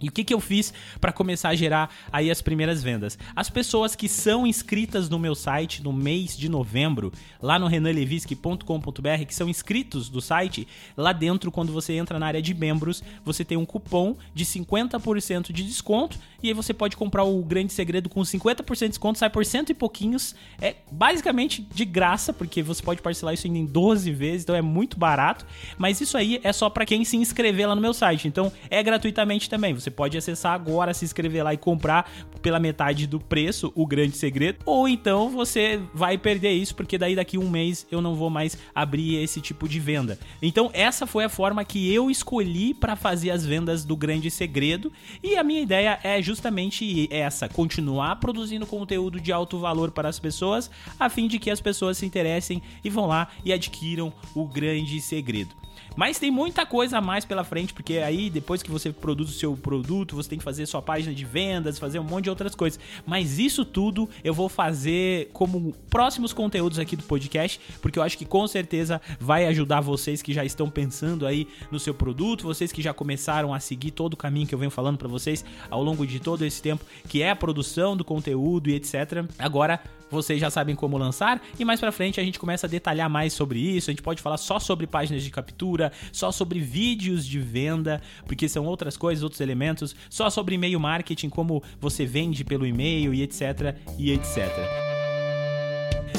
E 0.00 0.08
o 0.08 0.12
que, 0.12 0.24
que 0.24 0.34
eu 0.34 0.40
fiz 0.40 0.72
para 1.00 1.12
começar 1.12 1.50
a 1.50 1.54
gerar 1.54 1.90
aí 2.12 2.30
as 2.30 2.40
primeiras 2.40 2.82
vendas? 2.82 3.18
As 3.34 3.50
pessoas 3.50 3.94
que 3.94 4.08
são 4.08 4.46
inscritas 4.46 5.08
no 5.08 5.18
meu 5.18 5.34
site 5.34 5.82
no 5.82 5.92
mês 5.92 6.36
de 6.36 6.48
novembro, 6.48 7.12
lá 7.40 7.58
no 7.58 7.66
renanlevisky.com.br, 7.66 9.24
que 9.26 9.34
são 9.34 9.48
inscritos 9.48 10.08
do 10.08 10.20
site, 10.20 10.66
lá 10.96 11.12
dentro, 11.12 11.50
quando 11.50 11.72
você 11.72 11.94
entra 11.94 12.18
na 12.18 12.26
área 12.26 12.42
de 12.42 12.54
membros, 12.54 13.02
você 13.24 13.44
tem 13.44 13.56
um 13.56 13.66
cupom 13.66 14.16
de 14.34 14.44
50% 14.44 15.52
de 15.52 15.62
desconto 15.62 16.18
e 16.42 16.48
aí 16.48 16.54
você 16.54 16.72
pode 16.72 16.96
comprar 16.96 17.24
o 17.24 17.42
Grande 17.42 17.72
Segredo 17.72 18.08
com 18.08 18.20
50% 18.20 18.78
de 18.78 18.88
desconto, 18.88 19.18
sai 19.18 19.28
por 19.28 19.44
cento 19.44 19.70
e 19.70 19.74
pouquinhos. 19.74 20.34
É 20.60 20.76
basicamente 20.90 21.62
de 21.62 21.84
graça, 21.84 22.32
porque 22.32 22.62
você 22.62 22.82
pode 22.82 23.02
parcelar 23.02 23.34
isso 23.34 23.48
em 23.48 23.66
12 23.66 24.10
vezes, 24.12 24.42
então 24.42 24.54
é 24.54 24.62
muito 24.62 24.96
barato. 24.96 25.44
Mas 25.76 26.00
isso 26.00 26.16
aí 26.16 26.40
é 26.44 26.52
só 26.52 26.70
para 26.70 26.86
quem 26.86 27.04
se 27.04 27.16
inscrever 27.16 27.68
lá 27.68 27.74
no 27.74 27.80
meu 27.80 27.92
site, 27.92 28.28
então 28.28 28.52
é 28.70 28.80
gratuitamente 28.82 29.50
também. 29.50 29.74
Você 29.74 29.87
Você 29.88 29.90
pode 29.90 30.18
acessar 30.18 30.52
agora, 30.52 30.92
se 30.92 31.06
inscrever 31.06 31.42
lá 31.42 31.54
e 31.54 31.56
comprar 31.56 32.10
pela 32.42 32.60
metade 32.60 33.06
do 33.06 33.18
preço, 33.18 33.72
o 33.74 33.86
grande 33.86 34.18
segredo, 34.18 34.58
ou 34.66 34.86
então 34.86 35.30
você 35.30 35.80
vai 35.94 36.18
perder 36.18 36.52
isso, 36.52 36.74
porque 36.74 36.98
daí 36.98 37.16
daqui 37.16 37.38
um 37.38 37.48
mês 37.48 37.86
eu 37.90 38.02
não 38.02 38.14
vou 38.14 38.28
mais 38.28 38.58
abrir 38.74 39.16
esse 39.16 39.40
tipo 39.40 39.66
de 39.66 39.80
venda. 39.80 40.18
Então, 40.42 40.70
essa 40.74 41.06
foi 41.06 41.24
a 41.24 41.28
forma 41.30 41.64
que 41.64 41.92
eu 41.92 42.10
escolhi 42.10 42.74
para 42.74 42.96
fazer 42.96 43.30
as 43.30 43.46
vendas 43.46 43.82
do 43.82 43.96
grande 43.96 44.30
segredo, 44.30 44.92
e 45.22 45.36
a 45.36 45.42
minha 45.42 45.62
ideia 45.62 45.98
é 46.02 46.20
justamente 46.20 47.08
essa: 47.10 47.48
continuar 47.48 48.16
produzindo 48.16 48.66
conteúdo 48.66 49.18
de 49.18 49.32
alto 49.32 49.58
valor 49.58 49.90
para 49.90 50.08
as 50.08 50.18
pessoas, 50.18 50.70
a 51.00 51.08
fim 51.08 51.26
de 51.26 51.38
que 51.38 51.50
as 51.50 51.62
pessoas 51.62 51.96
se 51.96 52.04
interessem 52.04 52.62
e 52.84 52.90
vão 52.90 53.06
lá 53.06 53.28
e 53.42 53.54
adquiram 53.54 54.12
o 54.34 54.46
grande 54.46 55.00
segredo. 55.00 55.56
Mas 55.96 56.18
tem 56.18 56.30
muita 56.30 56.64
coisa 56.64 56.98
a 56.98 57.00
mais 57.00 57.24
pela 57.24 57.44
frente, 57.44 57.72
porque 57.72 57.98
aí 57.98 58.30
depois 58.30 58.62
que 58.62 58.70
você 58.70 58.92
produz 58.92 59.30
o 59.30 59.32
seu 59.32 59.56
produto, 59.56 60.16
você 60.16 60.28
tem 60.28 60.38
que 60.38 60.44
fazer 60.44 60.66
sua 60.66 60.82
página 60.82 61.14
de 61.14 61.24
vendas, 61.24 61.78
fazer 61.78 61.98
um 61.98 62.04
monte 62.04 62.24
de 62.24 62.30
outras 62.30 62.54
coisas. 62.54 62.78
Mas 63.06 63.38
isso 63.38 63.64
tudo 63.64 64.08
eu 64.22 64.32
vou 64.32 64.48
fazer 64.48 65.30
como 65.32 65.72
próximos 65.90 66.32
conteúdos 66.32 66.78
aqui 66.78 66.96
do 66.96 67.02
podcast, 67.02 67.60
porque 67.80 67.98
eu 67.98 68.02
acho 68.02 68.16
que 68.16 68.24
com 68.24 68.46
certeza 68.46 69.00
vai 69.18 69.46
ajudar 69.46 69.80
vocês 69.80 70.22
que 70.22 70.32
já 70.32 70.44
estão 70.44 70.70
pensando 70.70 71.26
aí 71.26 71.48
no 71.70 71.78
seu 71.78 71.94
produto, 71.94 72.44
vocês 72.44 72.72
que 72.72 72.82
já 72.82 72.94
começaram 72.94 73.52
a 73.52 73.60
seguir 73.60 73.90
todo 73.90 74.14
o 74.14 74.16
caminho 74.16 74.46
que 74.46 74.54
eu 74.54 74.58
venho 74.58 74.70
falando 74.70 74.98
para 74.98 75.08
vocês 75.08 75.44
ao 75.70 75.82
longo 75.82 76.06
de 76.06 76.20
todo 76.20 76.44
esse 76.44 76.62
tempo, 76.62 76.84
que 77.08 77.22
é 77.22 77.30
a 77.30 77.36
produção 77.36 77.96
do 77.96 78.04
conteúdo 78.04 78.70
e 78.70 78.74
etc. 78.74 79.24
Agora 79.38 79.80
vocês 80.10 80.40
já 80.40 80.50
sabem 80.50 80.74
como 80.74 80.96
lançar 80.96 81.40
e 81.58 81.64
mais 81.64 81.80
para 81.80 81.92
frente 81.92 82.20
a 82.20 82.24
gente 82.24 82.38
começa 82.38 82.66
a 82.66 82.70
detalhar 82.70 83.08
mais 83.08 83.32
sobre 83.32 83.58
isso. 83.58 83.90
A 83.90 83.92
gente 83.92 84.02
pode 84.02 84.22
falar 84.22 84.36
só 84.36 84.58
sobre 84.58 84.86
páginas 84.86 85.22
de 85.22 85.30
captura, 85.30 85.92
só 86.12 86.30
sobre 86.30 86.60
vídeos 86.60 87.26
de 87.26 87.38
venda, 87.38 88.00
porque 88.26 88.48
são 88.48 88.64
outras 88.66 88.96
coisas, 88.96 89.22
outros 89.22 89.40
elementos, 89.40 89.94
só 90.08 90.30
sobre 90.30 90.54
e-mail 90.54 90.80
marketing, 90.80 91.28
como 91.28 91.62
você 91.80 92.04
vende 92.06 92.44
pelo 92.44 92.66
e-mail 92.66 93.14
e 93.14 93.22
etc 93.22 93.76
e 93.98 94.12
etc. 94.12 94.88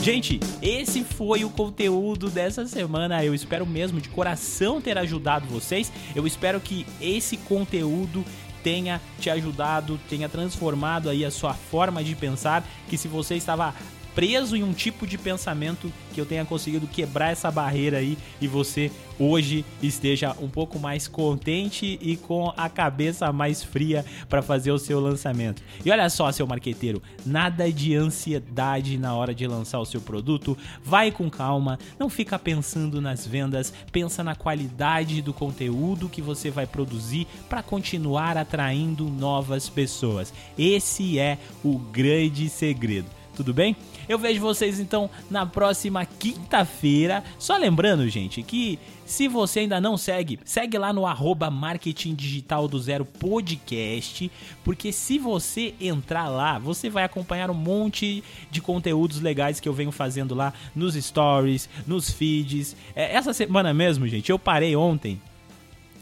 Gente, 0.01 0.39
esse 0.61 1.03
foi 1.03 1.43
o 1.43 1.49
conteúdo 1.49 2.29
dessa 2.29 2.65
semana. 2.65 3.23
Eu 3.23 3.35
espero 3.35 3.65
mesmo 3.65 3.99
de 3.99 4.07
coração 4.07 4.79
ter 4.79 4.97
ajudado 4.97 5.45
vocês. 5.47 5.91
Eu 6.15 6.25
espero 6.25 6.59
que 6.61 6.85
esse 7.01 7.35
conteúdo 7.35 8.23
tenha 8.63 9.01
te 9.19 9.29
ajudado, 9.29 9.99
tenha 10.09 10.29
transformado 10.29 11.09
aí 11.09 11.25
a 11.25 11.31
sua 11.31 11.53
forma 11.53 12.03
de 12.03 12.15
pensar, 12.15 12.63
que 12.89 12.97
se 12.97 13.07
você 13.07 13.35
estava 13.35 13.73
preso 14.15 14.55
em 14.55 14.63
um 14.63 14.73
tipo 14.73 15.05
de 15.05 15.17
pensamento 15.17 15.91
que 16.13 16.19
eu 16.19 16.25
tenha 16.25 16.45
conseguido 16.45 16.87
quebrar 16.87 17.31
essa 17.31 17.49
barreira 17.51 17.97
aí 17.97 18.17
e 18.41 18.47
você 18.47 18.91
hoje 19.19 19.65
esteja 19.83 20.35
um 20.39 20.47
pouco 20.47 20.79
mais 20.79 21.07
contente 21.07 21.99
e 22.01 22.15
com 22.15 22.53
a 22.55 22.69
cabeça 22.69 23.31
mais 23.33 23.61
fria 23.61 24.05
para 24.29 24.41
fazer 24.41 24.71
o 24.71 24.79
seu 24.79 24.99
lançamento. 24.99 25.61
E 25.83 25.91
olha 25.91 26.09
só, 26.09 26.31
seu 26.31 26.47
marqueteiro, 26.47 27.01
nada 27.25 27.71
de 27.71 27.95
ansiedade 27.95 28.97
na 28.97 29.13
hora 29.13 29.35
de 29.35 29.45
lançar 29.45 29.79
o 29.79 29.85
seu 29.85 29.99
produto. 29.99 30.57
Vai 30.83 31.11
com 31.11 31.29
calma, 31.29 31.77
não 31.97 32.09
fica 32.09 32.39
pensando 32.39 33.01
nas 33.01 33.27
vendas, 33.27 33.73
pensa 33.91 34.23
na 34.23 34.35
qualidade 34.35 35.21
do 35.21 35.33
conteúdo 35.33 36.09
que 36.09 36.21
você 36.21 36.49
vai 36.49 36.65
produzir 36.65 37.27
para 37.49 37.61
continuar 37.61 38.37
atraindo 38.37 39.05
novas 39.09 39.67
pessoas. 39.67 40.33
Esse 40.57 41.19
é 41.19 41.37
o 41.63 41.77
grande 41.77 42.49
segredo. 42.49 43.18
Tudo 43.39 43.53
bem? 43.53 43.73
Eu 44.09 44.19
vejo 44.19 44.41
vocês 44.41 44.81
então 44.81 45.09
na 45.31 45.45
próxima 45.45 46.05
quinta-feira. 46.05 47.23
Só 47.37 47.55
lembrando, 47.55 48.05
gente, 48.09 48.43
que 48.43 48.77
se 49.05 49.29
você 49.29 49.61
ainda 49.61 49.79
não 49.79 49.95
segue, 49.95 50.37
segue 50.43 50.77
lá 50.77 50.91
no 50.91 51.05
arroba 51.05 51.49
Marketing 51.49 52.15
Digital 52.15 52.67
do 52.67 52.77
Zero 52.77 53.05
Podcast, 53.05 54.29
porque 54.61 54.91
se 54.91 55.17
você 55.17 55.73
entrar 55.79 56.27
lá, 56.27 56.59
você 56.59 56.89
vai 56.89 57.05
acompanhar 57.05 57.49
um 57.49 57.53
monte 57.53 58.21
de 58.51 58.59
conteúdos 58.59 59.21
legais 59.21 59.61
que 59.61 59.69
eu 59.69 59.73
venho 59.73 59.89
fazendo 59.93 60.35
lá 60.35 60.53
nos 60.75 60.95
stories, 60.95 61.69
nos 61.87 62.09
feeds. 62.09 62.75
É, 62.93 63.15
essa 63.15 63.31
semana 63.31 63.73
mesmo, 63.73 64.05
gente, 64.05 64.29
eu 64.29 64.37
parei 64.37 64.75
ontem 64.75 65.17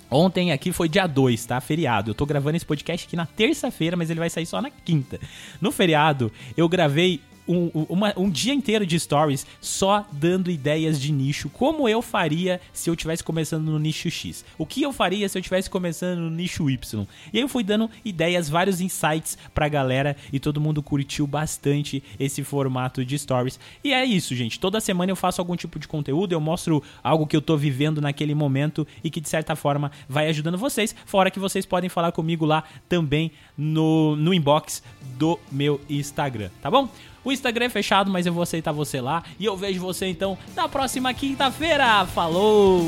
Ontem 0.10 0.54
aqui 0.54 0.72
foi 0.72 0.88
dia 0.88 1.06
2, 1.06 1.46
tá? 1.46 1.60
Feriado. 1.60 2.12
Eu 2.12 2.16
tô 2.16 2.26
gravando 2.26 2.56
esse 2.56 2.66
podcast 2.66 3.06
aqui 3.06 3.16
na 3.16 3.26
terça-feira, 3.26 3.98
mas 3.98 4.10
ele 4.10 4.20
vai 4.20 4.30
sair 4.30 4.46
só 4.46 4.62
na 4.62 4.70
quinta. 4.70 5.20
No 5.60 5.72
feriado, 5.72 6.32
eu 6.56 6.68
gravei 6.70 7.20
um, 7.48 7.70
uma, 7.90 8.14
um 8.18 8.30
dia 8.30 8.54
inteiro 8.54 8.86
de 8.86 9.00
stories 9.00 9.46
só 9.62 10.06
dando 10.12 10.52
ideias 10.52 11.00
de 11.00 11.12
nicho, 11.12 11.50
como 11.50 11.88
eu 11.88 12.02
faria 12.02 12.60
se 12.74 12.90
eu 12.90 12.96
tivesse 12.96 13.24
começando 13.24 13.66
no 13.66 13.80
nicho 13.80 14.10
X. 14.10 14.44
O 14.58 14.66
que 14.66 14.82
eu 14.82 14.92
faria 14.92 15.28
se 15.30 15.38
eu 15.38 15.42
tivesse 15.42 15.70
começando 15.70 16.20
no 16.20 16.30
nicho 16.30 16.70
Y. 16.70 17.08
E 17.32 17.38
aí 17.38 17.44
eu 17.44 17.48
fui 17.48 17.64
dando 17.64 17.90
ideias, 18.04 18.50
vários 18.50 18.82
insights 18.82 19.38
pra 19.54 19.68
galera 19.68 20.16
e 20.32 20.40
todo 20.40 20.62
mundo 20.62 20.84
curtiu 20.84 21.26
bastante 21.26 22.04
esse 22.20 22.44
formato 22.44 23.04
de 23.04 23.18
stories. 23.18 23.60
E 23.84 23.94
é 23.94 24.04
isso, 24.04 24.36
gente. 24.36 24.60
Toda 24.60 24.80
semana 24.80 25.12
eu 25.12 25.16
faço 25.16 25.42
algum 25.42 25.56
tipo 25.56 25.80
de 25.80 25.88
conteúdo, 25.88 26.34
eu 26.34 26.42
mostro 26.42 26.84
algo 27.04 27.28
que 27.28 27.36
eu 27.36 27.42
tô 27.42 27.56
vivendo 27.56 28.02
naquele 28.02 28.36
momento 28.36 28.88
e 29.04 29.10
que 29.10 29.22
de 29.22 29.30
certa 29.30 29.56
forma 29.56 29.92
vai 30.08 30.28
ajudando 30.28 30.58
vocês. 30.58 30.96
Fora 31.06 31.32
que 31.32 31.40
vocês 31.40 31.66
podem 31.66 31.90
falar 31.90 32.12
comigo 32.12 32.46
lá 32.46 32.64
também 32.90 33.32
no, 33.58 34.16
no 34.16 34.34
inbox 34.34 34.84
do 35.18 35.40
meu 35.52 35.80
Instagram, 35.90 36.50
tá 36.62 36.70
bom? 36.70 36.90
O 37.28 37.32
Instagram 37.34 37.66
é 37.66 37.70
fechado, 37.70 38.10
mas 38.10 38.26
eu 38.26 38.32
vou 38.32 38.42
aceitar 38.42 38.72
você 38.72 39.02
lá. 39.02 39.22
E 39.38 39.44
eu 39.44 39.58
vejo 39.58 39.82
você 39.82 40.06
então 40.06 40.38
na 40.56 40.70
próxima 40.70 41.14
quinta-feira. 41.14 42.06
Falou! 42.06 42.82